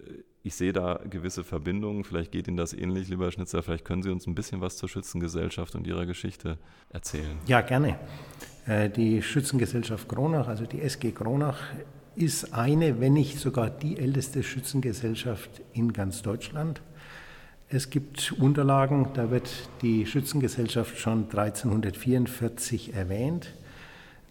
äh, 0.00 0.24
ich 0.42 0.54
sehe 0.54 0.72
da 0.72 1.00
gewisse 1.08 1.44
Verbindungen. 1.44 2.04
Vielleicht 2.04 2.32
geht 2.32 2.48
Ihnen 2.48 2.56
das 2.56 2.72
ähnlich, 2.72 3.08
lieber 3.08 3.30
Schnitzer. 3.30 3.62
Vielleicht 3.62 3.84
können 3.84 4.02
Sie 4.02 4.10
uns 4.10 4.26
ein 4.26 4.34
bisschen 4.34 4.60
was 4.60 4.76
zur 4.76 4.88
Schützengesellschaft 4.88 5.74
und 5.74 5.86
ihrer 5.86 6.06
Geschichte 6.06 6.58
erzählen. 6.90 7.36
Ja, 7.46 7.60
gerne. 7.60 7.98
Äh, 8.66 8.88
die 8.88 9.22
Schützengesellschaft 9.22 10.08
Kronach, 10.08 10.48
also 10.48 10.64
die 10.64 10.80
SG 10.80 11.12
Kronach, 11.12 11.58
ist 12.14 12.52
eine, 12.52 13.00
wenn 13.00 13.12
nicht 13.12 13.38
sogar 13.38 13.70
die 13.70 13.98
älteste 13.98 14.42
Schützengesellschaft 14.42 15.62
in 15.72 15.92
ganz 15.92 16.22
Deutschland. 16.22 16.82
Es 17.68 17.90
gibt 17.90 18.32
Unterlagen, 18.32 19.08
da 19.14 19.30
wird 19.30 19.50
die 19.82 20.06
Schützengesellschaft 20.06 20.98
schon 20.98 21.24
1344 21.24 22.94
erwähnt. 22.94 23.54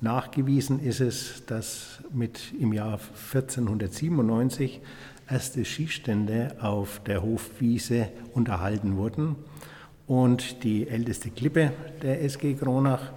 Nachgewiesen 0.02 0.80
ist 0.80 1.00
es, 1.00 1.46
dass 1.46 2.04
mit 2.12 2.54
im 2.60 2.74
Jahr 2.74 3.00
1497 3.34 4.82
erste 5.30 5.66
Skistände 5.66 6.56
auf 6.62 7.02
der 7.06 7.22
Hofwiese 7.22 8.10
unterhalten 8.34 8.98
wurden. 8.98 9.36
Und 10.08 10.64
die 10.64 10.88
älteste 10.88 11.30
Klippe 11.30 11.74
der 12.02 12.24
SG 12.24 12.54
Kronach 12.54 13.12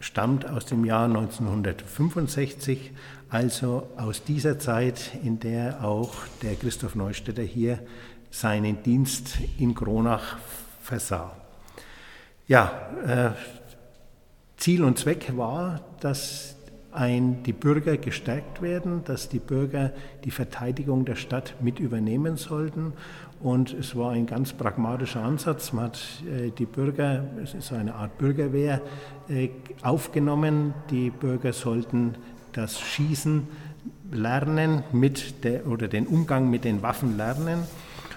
stammt 0.00 0.48
aus 0.48 0.66
dem 0.66 0.84
Jahr 0.84 1.06
1965, 1.06 2.92
also 3.30 3.88
aus 3.96 4.22
dieser 4.22 4.58
Zeit, 4.58 5.12
in 5.24 5.40
der 5.40 5.82
auch 5.84 6.14
der 6.42 6.54
Christoph 6.54 6.94
Neustädter 6.94 7.42
hier 7.42 7.78
seinen 8.30 8.82
Dienst 8.82 9.38
in 9.58 9.74
Kronach 9.74 10.36
versah. 10.82 11.34
Ja, 12.46 12.90
äh, 13.06 13.30
Ziel 14.56 14.84
und 14.84 14.98
Zweck 14.98 15.36
war, 15.36 15.80
dass 16.00 16.55
ein, 16.96 17.42
die 17.42 17.52
Bürger 17.52 17.96
gestärkt 17.96 18.62
werden, 18.62 19.04
dass 19.04 19.28
die 19.28 19.38
Bürger 19.38 19.92
die 20.24 20.30
Verteidigung 20.30 21.04
der 21.04 21.14
Stadt 21.14 21.54
mit 21.60 21.78
übernehmen 21.78 22.36
sollten. 22.36 22.94
Und 23.40 23.74
es 23.74 23.94
war 23.94 24.12
ein 24.12 24.26
ganz 24.26 24.54
pragmatischer 24.54 25.22
Ansatz. 25.22 25.72
Man 25.72 25.86
hat 25.86 26.00
äh, 26.26 26.50
die 26.50 26.64
Bürger, 26.64 27.24
es 27.42 27.54
ist 27.54 27.72
eine 27.72 27.94
Art 27.94 28.16
Bürgerwehr, 28.18 28.80
äh, 29.28 29.50
aufgenommen. 29.82 30.74
Die 30.90 31.10
Bürger 31.10 31.52
sollten 31.52 32.14
das 32.52 32.80
Schießen 32.80 33.46
lernen 34.10 34.82
mit 34.92 35.44
der, 35.44 35.66
oder 35.66 35.88
den 35.88 36.06
Umgang 36.06 36.48
mit 36.48 36.64
den 36.64 36.82
Waffen 36.82 37.16
lernen. 37.16 37.64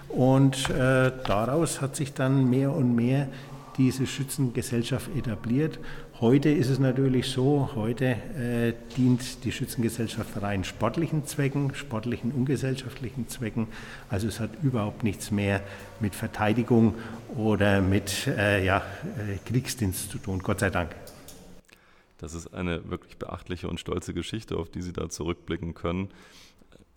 Und 0.08 0.70
äh, 0.70 1.12
daraus 1.26 1.82
hat 1.82 1.96
sich 1.96 2.14
dann 2.14 2.50
mehr 2.50 2.74
und 2.74 2.96
mehr 2.96 3.28
diese 3.78 4.08
Schützengesellschaft 4.08 5.16
etabliert. 5.16 5.80
Heute 6.22 6.50
ist 6.50 6.68
es 6.68 6.80
natürlich 6.80 7.30
so, 7.30 7.70
heute 7.76 8.08
äh, 8.08 8.74
dient 8.98 9.46
die 9.46 9.54
Schützengesellschaft 9.54 10.42
rein 10.42 10.66
sportlichen 10.66 11.26
Zwecken, 11.26 11.74
sportlichen 11.76 12.34
und 12.34 12.44
gesellschaftlichen 12.44 13.30
Zwecken. 13.30 13.68
Also 14.10 14.28
es 14.28 14.42
hat 14.42 14.50
überhaupt 14.62 15.06
nichts 15.06 15.32
mehr 15.32 15.62
mit 16.02 16.16
Verteidigung 16.16 16.96
oder 17.38 17.80
mit 17.80 18.28
äh, 18.28 18.66
ja, 18.66 18.80
äh, 18.80 19.38
Kriegsdienst 19.46 20.12
zu 20.12 20.18
tun, 20.18 20.40
Gott 20.40 20.60
sei 20.60 20.70
Dank. 20.70 20.94
Das 22.18 22.34
ist 22.34 22.54
eine 22.54 22.90
wirklich 22.90 23.16
beachtliche 23.16 23.70
und 23.70 23.80
stolze 23.80 24.14
Geschichte, 24.14 24.58
auf 24.58 24.70
die 24.70 24.82
Sie 24.82 24.92
da 24.92 25.08
zurückblicken 25.08 25.74
können. 25.74 26.10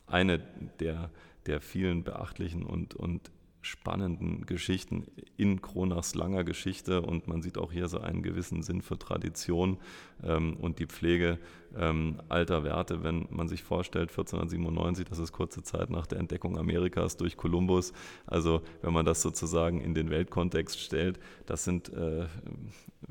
Eine 0.08 0.40
der, 0.80 1.10
der 1.46 1.60
vielen 1.60 2.02
beachtlichen 2.02 2.64
und, 2.64 2.94
und 2.94 3.30
spannenden 3.62 4.44
Geschichten 4.44 5.06
in 5.36 5.62
Kronachs 5.62 6.14
langer 6.14 6.44
Geschichte. 6.44 7.02
Und 7.02 7.28
man 7.28 7.42
sieht 7.42 7.56
auch 7.56 7.72
hier 7.72 7.88
so 7.88 8.00
einen 8.00 8.22
gewissen 8.22 8.62
Sinn 8.62 8.82
für 8.82 8.98
Tradition 8.98 9.78
ähm, 10.22 10.56
und 10.56 10.78
die 10.78 10.86
Pflege 10.86 11.38
ähm, 11.78 12.20
alter 12.28 12.64
Werte, 12.64 13.02
wenn 13.02 13.26
man 13.30 13.48
sich 13.48 13.62
vorstellt, 13.62 14.10
1497, 14.10 15.06
das 15.08 15.18
ist 15.18 15.32
kurze 15.32 15.62
Zeit 15.62 15.90
nach 15.90 16.06
der 16.06 16.18
Entdeckung 16.18 16.58
Amerikas 16.58 17.16
durch 17.16 17.36
Kolumbus, 17.36 17.92
also 18.26 18.62
wenn 18.82 18.92
man 18.92 19.04
das 19.04 19.22
sozusagen 19.22 19.80
in 19.80 19.94
den 19.94 20.10
Weltkontext 20.10 20.80
stellt, 20.80 21.18
das 21.46 21.64
sind 21.64 21.92
äh, 21.92 22.26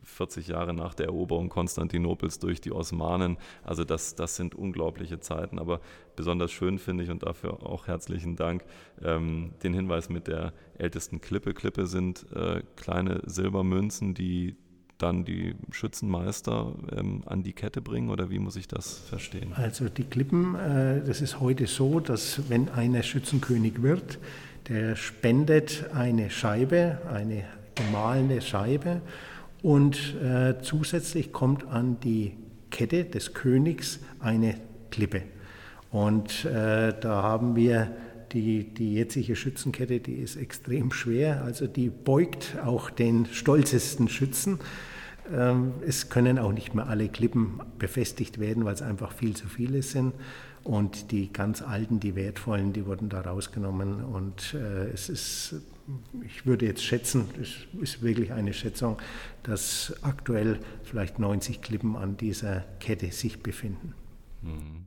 40 0.03 0.47
Jahre 0.47 0.73
nach 0.73 0.93
der 0.93 1.07
Eroberung 1.07 1.49
Konstantinopels 1.49 2.39
durch 2.39 2.61
die 2.61 2.71
Osmanen. 2.71 3.37
Also 3.63 3.83
das, 3.83 4.15
das 4.15 4.35
sind 4.35 4.55
unglaubliche 4.55 5.19
Zeiten. 5.19 5.59
Aber 5.59 5.81
besonders 6.15 6.51
schön 6.51 6.79
finde 6.79 7.03
ich 7.03 7.09
und 7.09 7.23
dafür 7.23 7.65
auch 7.65 7.87
herzlichen 7.87 8.35
Dank 8.35 8.63
ähm, 9.03 9.53
den 9.63 9.73
Hinweis 9.73 10.09
mit 10.09 10.27
der 10.27 10.53
ältesten 10.77 11.21
Klippe. 11.21 11.53
Klippe 11.53 11.87
sind 11.87 12.25
äh, 12.33 12.61
kleine 12.75 13.21
Silbermünzen, 13.25 14.13
die 14.13 14.55
dann 15.01 15.25
die 15.25 15.55
Schützenmeister 15.71 16.73
ähm, 16.95 17.23
an 17.25 17.43
die 17.43 17.53
Kette 17.53 17.81
bringen 17.81 18.09
oder 18.09 18.29
wie 18.29 18.39
muss 18.39 18.55
ich 18.55 18.67
das 18.67 18.99
verstehen? 18.99 19.53
Also 19.53 19.89
die 19.89 20.03
Klippen, 20.03 20.55
äh, 20.55 21.01
das 21.05 21.21
ist 21.21 21.39
heute 21.39 21.67
so, 21.67 21.99
dass 21.99 22.49
wenn 22.49 22.69
einer 22.69 23.03
Schützenkönig 23.03 23.81
wird, 23.81 24.19
der 24.67 24.95
spendet 24.95 25.85
eine 25.93 26.29
Scheibe, 26.29 26.99
eine 27.11 27.43
gemahlene 27.75 28.41
Scheibe 28.41 29.01
und 29.61 30.15
äh, 30.21 30.55
zusätzlich 30.61 31.31
kommt 31.31 31.67
an 31.67 31.99
die 31.99 32.33
Kette 32.69 33.03
des 33.05 33.33
Königs 33.33 33.99
eine 34.19 34.55
Klippe. 34.91 35.23
Und 35.91 36.45
äh, 36.45 36.93
da 36.99 37.21
haben 37.23 37.55
wir 37.55 37.91
die, 38.31 38.63
die 38.63 38.93
jetzige 38.93 39.35
Schützenkette, 39.35 39.99
die 39.99 40.15
ist 40.15 40.37
extrem 40.37 40.91
schwer, 40.91 41.43
also 41.43 41.67
die 41.67 41.89
beugt 41.89 42.57
auch 42.63 42.89
den 42.89 43.25
stolzesten 43.25 44.07
Schützen. 44.07 44.59
Ähm, 45.33 45.73
es 45.85 46.09
können 46.09 46.39
auch 46.39 46.51
nicht 46.51 46.73
mehr 46.73 46.87
alle 46.87 47.09
Klippen 47.09 47.61
befestigt 47.77 48.39
werden, 48.39 48.65
weil 48.65 48.73
es 48.73 48.81
einfach 48.81 49.11
viel 49.11 49.35
zu 49.35 49.47
viele 49.47 49.81
sind. 49.81 50.13
Und 50.63 51.11
die 51.11 51.33
ganz 51.33 51.61
alten, 51.61 51.99
die 51.99 52.15
wertvollen, 52.15 52.71
die 52.71 52.85
wurden 52.85 53.09
da 53.09 53.21
rausgenommen. 53.21 54.03
Und 54.03 54.53
äh, 54.53 54.89
es 54.89 55.09
ist 55.09 55.55
ich 56.23 56.45
würde 56.45 56.65
jetzt 56.65 56.83
schätzen, 56.83 57.27
das 57.37 57.49
ist 57.81 58.01
wirklich 58.01 58.31
eine 58.31 58.53
Schätzung, 58.53 58.97
dass 59.43 59.93
aktuell 60.01 60.59
vielleicht 60.83 61.19
90 61.19 61.61
Klippen 61.61 61.95
an 61.95 62.17
dieser 62.17 62.61
Kette 62.79 63.11
sich 63.11 63.41
befinden. 63.41 63.93
Mhm. 64.41 64.85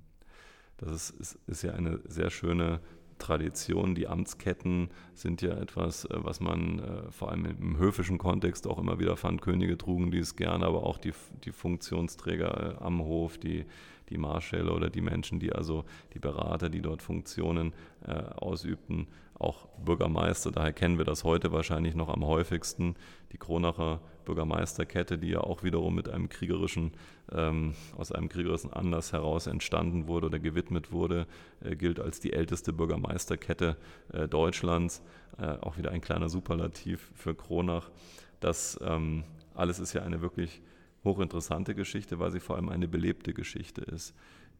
Das 0.78 1.10
ist, 1.10 1.20
ist, 1.20 1.38
ist 1.46 1.62
ja 1.62 1.74
eine 1.74 2.00
sehr 2.06 2.30
schöne 2.30 2.80
Tradition. 3.18 3.94
Die 3.94 4.08
Amtsketten 4.08 4.90
sind 5.14 5.42
ja 5.42 5.54
etwas, 5.54 6.04
äh, 6.04 6.16
was 6.16 6.40
man 6.40 6.78
äh, 6.78 7.10
vor 7.10 7.30
allem 7.30 7.46
im 7.46 7.78
höfischen 7.78 8.18
Kontext 8.18 8.66
auch 8.66 8.78
immer 8.78 8.98
wieder 8.98 9.16
fand. 9.16 9.40
Könige 9.40 9.78
trugen 9.78 10.10
dies 10.10 10.36
gerne, 10.36 10.66
aber 10.66 10.84
auch 10.84 10.98
die, 10.98 11.12
die 11.44 11.52
Funktionsträger 11.52 12.78
äh, 12.80 12.84
am 12.84 13.00
Hof, 13.00 13.38
die, 13.38 13.64
die 14.10 14.18
Marschälle 14.18 14.72
oder 14.72 14.90
die 14.90 15.00
Menschen, 15.00 15.40
die 15.40 15.52
also 15.52 15.84
die 16.12 16.18
Berater, 16.18 16.68
die 16.68 16.82
dort 16.82 17.00
Funktionen 17.00 17.72
ausübten, 18.36 19.06
auch 19.38 19.66
Bürgermeister. 19.82 20.50
Daher 20.50 20.74
kennen 20.74 20.98
wir 20.98 21.06
das 21.06 21.24
heute 21.24 21.52
wahrscheinlich 21.52 21.94
noch 21.94 22.10
am 22.10 22.26
häufigsten. 22.26 22.96
Die 23.32 23.38
Kronacher 23.38 24.02
Bürgermeisterkette, 24.24 25.18
die 25.18 25.28
ja 25.30 25.40
auch 25.40 25.62
wiederum 25.62 25.94
mit 25.94 26.08
einem 26.08 26.28
kriegerischen, 26.28 26.92
ähm, 27.32 27.74
aus 27.96 28.12
einem 28.12 28.28
kriegerischen 28.28 28.72
Anlass 28.72 29.12
heraus 29.12 29.46
entstanden 29.46 30.06
wurde 30.06 30.26
oder 30.26 30.38
gewidmet 30.38 30.92
wurde, 30.92 31.26
äh, 31.60 31.76
gilt 31.76 32.00
als 32.00 32.20
die 32.20 32.32
älteste 32.32 32.72
Bürgermeisterkette 32.72 33.76
äh, 34.12 34.28
Deutschlands. 34.28 35.02
Äh, 35.38 35.58
auch 35.60 35.78
wieder 35.78 35.90
ein 35.90 36.00
kleiner 36.00 36.28
Superlativ 36.28 37.10
für 37.14 37.34
Kronach. 37.34 37.90
Das 38.40 38.78
ähm, 38.82 39.24
alles 39.54 39.78
ist 39.78 39.92
ja 39.92 40.02
eine 40.02 40.20
wirklich 40.20 40.62
hochinteressante 41.04 41.74
Geschichte, 41.74 42.18
weil 42.18 42.30
sie 42.30 42.40
vor 42.40 42.56
allem 42.56 42.68
eine 42.68 42.88
belebte 42.88 43.34
Geschichte 43.34 43.82
ist, 43.82 44.14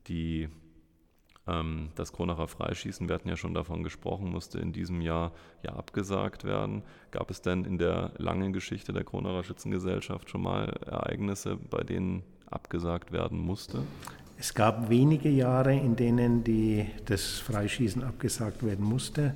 die 0.09 0.48
das 1.47 2.13
Kronacher 2.15 2.49
Freischießen, 2.49 3.07
wir 3.07 3.15
hatten 3.15 3.29
ja 3.29 3.37
schon 3.37 3.53
davon 3.53 3.83
gesprochen, 3.83 4.31
musste 4.31 4.59
in 4.59 4.73
diesem 4.73 5.03
Jahr 5.03 5.33
ja 5.63 5.75
abgesagt 5.75 6.45
werden. 6.45 6.83
Gab 7.11 7.31
es 7.31 7.43
denn 7.43 7.67
in 7.67 7.77
der 7.77 8.13
langen 8.17 8.55
Geschichte 8.55 8.95
der 8.95 9.05
Kronacher 9.05 9.45
Schützengesellschaft 9.45 10.31
schon 10.31 10.41
mal 10.41 10.73
Ereignisse, 10.87 11.59
bei 11.69 11.83
denen 11.83 12.23
abgesagt 12.51 13.13
werden 13.13 13.39
musste? 13.39 13.83
Es 14.39 14.55
gab 14.55 14.89
wenige 14.89 15.29
Jahre, 15.29 15.75
in 15.75 15.97
denen 15.97 16.45
die, 16.45 16.87
das 17.05 17.39
Freischießen 17.39 18.03
abgesagt 18.03 18.65
werden 18.65 18.85
musste. 18.85 19.35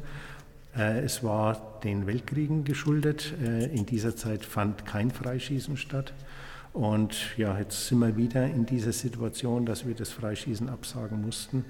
Äh, 0.76 1.00
es 1.00 1.22
war 1.22 1.78
den 1.84 2.06
Weltkriegen 2.06 2.64
geschuldet. 2.64 3.34
Äh, 3.42 3.66
in 3.66 3.86
dieser 3.86 4.16
Zeit 4.16 4.44
fand 4.44 4.86
kein 4.86 5.10
Freischießen 5.10 5.76
statt. 5.76 6.12
Und 6.72 7.36
ja, 7.36 7.58
jetzt 7.58 7.88
sind 7.88 7.98
wir 8.00 8.16
wieder 8.16 8.46
in 8.46 8.66
dieser 8.66 8.92
Situation, 8.92 9.66
dass 9.66 9.86
wir 9.86 9.94
das 9.94 10.10
Freischießen 10.10 10.68
absagen 10.68 11.22
mussten. 11.22 11.64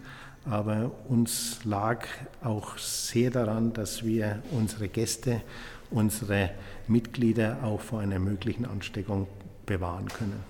Aber 0.48 0.90
uns 1.08 1.60
lag 1.64 2.06
auch 2.42 2.78
sehr 2.78 3.30
daran, 3.30 3.74
dass 3.74 4.02
wir 4.02 4.42
unsere 4.50 4.88
Gäste, 4.88 5.42
unsere 5.90 6.50
Mitglieder 6.86 7.58
auch 7.62 7.80
vor 7.80 8.00
einer 8.00 8.18
möglichen 8.18 8.64
Ansteckung 8.64 9.26
bewahren 9.66 10.08
können. 10.08 10.42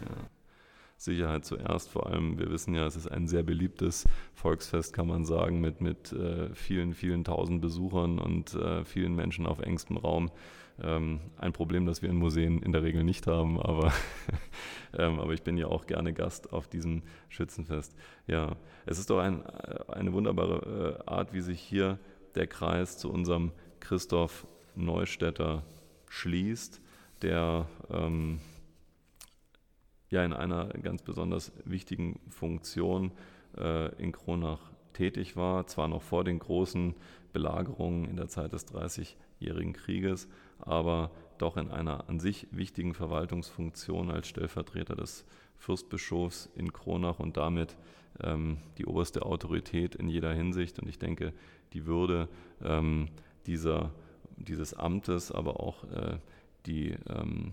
Ja. 0.00 0.29
Sicherheit 1.00 1.46
zuerst, 1.46 1.88
vor 1.88 2.08
allem, 2.08 2.38
wir 2.38 2.50
wissen 2.50 2.74
ja, 2.74 2.86
es 2.86 2.94
ist 2.94 3.10
ein 3.10 3.26
sehr 3.26 3.42
beliebtes 3.42 4.06
Volksfest, 4.34 4.92
kann 4.92 5.06
man 5.06 5.24
sagen, 5.24 5.58
mit, 5.58 5.80
mit 5.80 6.12
äh, 6.12 6.54
vielen, 6.54 6.92
vielen 6.92 7.24
tausend 7.24 7.62
Besuchern 7.62 8.18
und 8.18 8.54
äh, 8.54 8.84
vielen 8.84 9.14
Menschen 9.14 9.46
auf 9.46 9.60
engstem 9.60 9.96
Raum. 9.96 10.30
Ähm, 10.82 11.20
ein 11.38 11.54
Problem, 11.54 11.86
das 11.86 12.02
wir 12.02 12.10
in 12.10 12.16
Museen 12.16 12.62
in 12.62 12.72
der 12.72 12.82
Regel 12.82 13.02
nicht 13.02 13.26
haben, 13.26 13.58
aber, 13.58 13.94
ähm, 14.98 15.18
aber 15.20 15.32
ich 15.32 15.42
bin 15.42 15.56
ja 15.56 15.68
auch 15.68 15.86
gerne 15.86 16.12
Gast 16.12 16.52
auf 16.52 16.68
diesem 16.68 17.02
Schützenfest. 17.30 17.96
Ja, 18.26 18.56
es 18.84 18.98
ist 18.98 19.08
doch 19.08 19.20
ein, 19.20 19.42
äh, 19.42 19.92
eine 19.92 20.12
wunderbare 20.12 20.98
äh, 21.06 21.10
Art, 21.10 21.32
wie 21.32 21.40
sich 21.40 21.60
hier 21.60 21.98
der 22.34 22.46
Kreis 22.46 22.98
zu 22.98 23.10
unserem 23.10 23.52
Christoph 23.80 24.46
Neustädter 24.74 25.64
schließt, 26.10 26.82
der 27.22 27.66
ähm, 27.90 28.40
ja 30.10 30.24
in 30.24 30.32
einer 30.32 30.66
ganz 30.68 31.02
besonders 31.02 31.52
wichtigen 31.64 32.20
Funktion 32.28 33.12
äh, 33.56 33.94
in 33.96 34.12
Kronach 34.12 34.60
tätig 34.92 35.36
war, 35.36 35.66
zwar 35.66 35.88
noch 35.88 36.02
vor 36.02 36.24
den 36.24 36.38
großen 36.38 36.94
Belagerungen 37.32 38.04
in 38.06 38.16
der 38.16 38.28
Zeit 38.28 38.52
des 38.52 38.66
30-jährigen 38.68 39.72
Krieges, 39.72 40.28
aber 40.58 41.10
doch 41.38 41.56
in 41.56 41.70
einer 41.70 42.08
an 42.08 42.20
sich 42.20 42.46
wichtigen 42.50 42.92
Verwaltungsfunktion 42.92 44.10
als 44.10 44.28
Stellvertreter 44.28 44.96
des 44.96 45.24
Fürstbischofs 45.56 46.50
in 46.54 46.72
Kronach 46.72 47.18
und 47.18 47.36
damit 47.36 47.76
ähm, 48.22 48.58
die 48.78 48.86
oberste 48.86 49.22
Autorität 49.22 49.94
in 49.94 50.08
jeder 50.08 50.32
Hinsicht. 50.32 50.78
Und 50.80 50.88
ich 50.88 50.98
denke, 50.98 51.32
die 51.72 51.86
Würde 51.86 52.28
ähm, 52.62 53.08
dieser, 53.46 53.92
dieses 54.36 54.74
Amtes, 54.74 55.30
aber 55.30 55.60
auch 55.60 55.84
äh, 55.84 56.18
die, 56.66 56.96
ähm, 57.08 57.52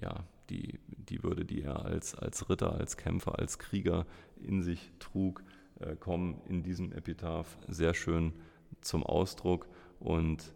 ja, 0.00 0.24
die, 0.50 0.78
die 0.86 1.22
Würde, 1.22 1.44
die 1.44 1.62
er 1.62 1.84
als, 1.84 2.14
als 2.14 2.48
Ritter, 2.48 2.72
als 2.72 2.96
Kämpfer, 2.96 3.38
als 3.38 3.58
Krieger 3.58 4.06
in 4.42 4.62
sich 4.62 4.90
trug, 4.98 5.42
äh, 5.80 5.96
kommen 5.96 6.40
in 6.48 6.62
diesem 6.62 6.92
Epitaph 6.92 7.58
sehr 7.68 7.94
schön 7.94 8.32
zum 8.80 9.02
Ausdruck. 9.04 9.66
Und 10.00 10.52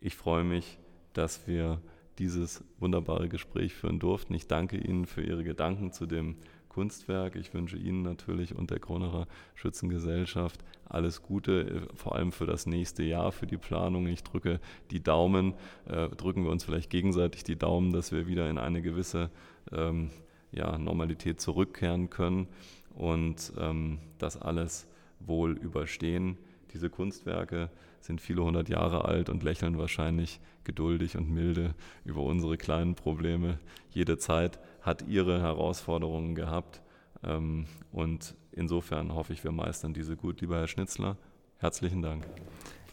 ich 0.00 0.16
freue 0.16 0.44
mich, 0.44 0.78
dass 1.12 1.46
wir 1.46 1.80
dieses 2.18 2.62
wunderbare 2.78 3.28
Gespräch 3.28 3.74
führen 3.74 3.98
durften. 3.98 4.34
Ich 4.34 4.46
danke 4.46 4.76
Ihnen 4.76 5.06
für 5.06 5.22
Ihre 5.22 5.44
Gedanken 5.44 5.92
zu 5.92 6.06
dem 6.06 6.36
Kunstwerk. 6.72 7.36
Ich 7.36 7.52
wünsche 7.52 7.76
Ihnen 7.76 8.02
natürlich 8.02 8.54
und 8.54 8.70
der 8.70 8.80
Kronacher 8.80 9.26
Schützengesellschaft 9.54 10.64
alles 10.86 11.22
Gute, 11.22 11.86
äh, 11.92 11.96
vor 11.96 12.16
allem 12.16 12.32
für 12.32 12.46
das 12.46 12.66
nächste 12.66 13.02
Jahr, 13.02 13.32
für 13.32 13.46
die 13.46 13.56
Planung. 13.56 14.06
Ich 14.06 14.22
drücke 14.22 14.60
die 14.90 15.02
Daumen, 15.02 15.54
äh, 15.86 16.08
drücken 16.08 16.44
wir 16.44 16.50
uns 16.50 16.64
vielleicht 16.64 16.90
gegenseitig 16.90 17.44
die 17.44 17.56
Daumen, 17.56 17.92
dass 17.92 18.12
wir 18.12 18.26
wieder 18.26 18.48
in 18.48 18.58
eine 18.58 18.82
gewisse 18.82 19.30
ähm, 19.70 20.10
ja, 20.50 20.78
Normalität 20.78 21.40
zurückkehren 21.40 22.10
können 22.10 22.48
und 22.94 23.52
ähm, 23.58 23.98
das 24.18 24.40
alles 24.40 24.86
wohl 25.20 25.52
überstehen. 25.52 26.36
Diese 26.72 26.90
Kunstwerke 26.90 27.70
sind 28.02 28.20
viele 28.20 28.42
hundert 28.42 28.68
Jahre 28.68 29.04
alt 29.04 29.28
und 29.30 29.42
lächeln 29.42 29.78
wahrscheinlich 29.78 30.40
geduldig 30.64 31.16
und 31.16 31.30
milde 31.30 31.74
über 32.04 32.22
unsere 32.22 32.56
kleinen 32.56 32.94
Probleme. 32.94 33.58
Jede 33.90 34.18
Zeit 34.18 34.58
hat 34.82 35.06
ihre 35.08 35.40
Herausforderungen 35.40 36.34
gehabt. 36.34 36.82
Ähm, 37.24 37.66
und 37.92 38.34
insofern 38.52 39.14
hoffe 39.14 39.32
ich, 39.32 39.44
wir 39.44 39.52
meistern 39.52 39.94
diese 39.94 40.16
gut. 40.16 40.40
Lieber 40.40 40.58
Herr 40.58 40.68
Schnitzler, 40.68 41.16
herzlichen 41.58 42.02
Dank. 42.02 42.26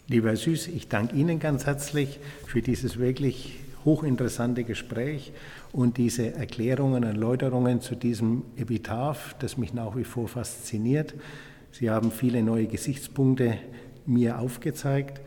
Lieber 0.07 0.29
Herr 0.29 0.37
Süß, 0.37 0.67
ich 0.67 0.87
danke 0.87 1.15
Ihnen 1.15 1.39
ganz 1.39 1.65
herzlich 1.65 2.19
für 2.45 2.61
dieses 2.61 2.97
wirklich 2.97 3.59
hochinteressante 3.85 4.63
Gespräch 4.63 5.31
und 5.71 5.97
diese 5.97 6.33
Erklärungen, 6.33 7.03
Erläuterungen 7.03 7.81
zu 7.81 7.95
diesem 7.95 8.43
Epitaph, 8.57 9.35
das 9.39 9.57
mich 9.57 9.73
nach 9.73 9.95
wie 9.95 10.03
vor 10.03 10.27
fasziniert. 10.27 11.15
Sie 11.71 11.89
haben 11.89 12.11
viele 12.11 12.43
neue 12.43 12.67
Gesichtspunkte 12.67 13.57
mir 14.05 14.39
aufgezeigt. 14.39 15.21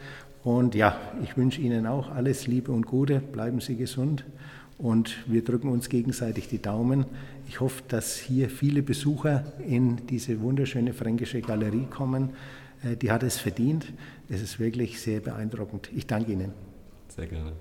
Und 0.44 0.74
ja, 0.74 0.96
ich 1.22 1.36
wünsche 1.36 1.60
Ihnen 1.60 1.86
auch 1.86 2.10
alles 2.10 2.46
Liebe 2.46 2.72
und 2.72 2.86
Gute. 2.86 3.20
Bleiben 3.20 3.60
Sie 3.60 3.76
gesund 3.76 4.24
und 4.78 5.16
wir 5.26 5.44
drücken 5.44 5.68
uns 5.68 5.88
gegenseitig 5.88 6.48
die 6.48 6.60
Daumen. 6.60 7.06
Ich 7.48 7.60
hoffe, 7.60 7.82
dass 7.88 8.16
hier 8.16 8.50
viele 8.50 8.82
Besucher 8.82 9.44
in 9.66 10.06
diese 10.08 10.40
wunderschöne 10.40 10.92
fränkische 10.92 11.40
Galerie 11.40 11.86
kommen. 11.88 12.30
Äh, 12.82 12.96
die 12.96 13.10
hat 13.10 13.22
es 13.22 13.38
verdient. 13.38 13.92
Es 14.28 14.42
ist 14.42 14.58
wirklich 14.58 15.00
sehr 15.00 15.20
beeindruckend. 15.20 15.90
Ich 15.94 16.06
danke 16.06 16.32
Ihnen. 16.32 16.52
Sehr 17.08 17.26
gerne. 17.26 17.52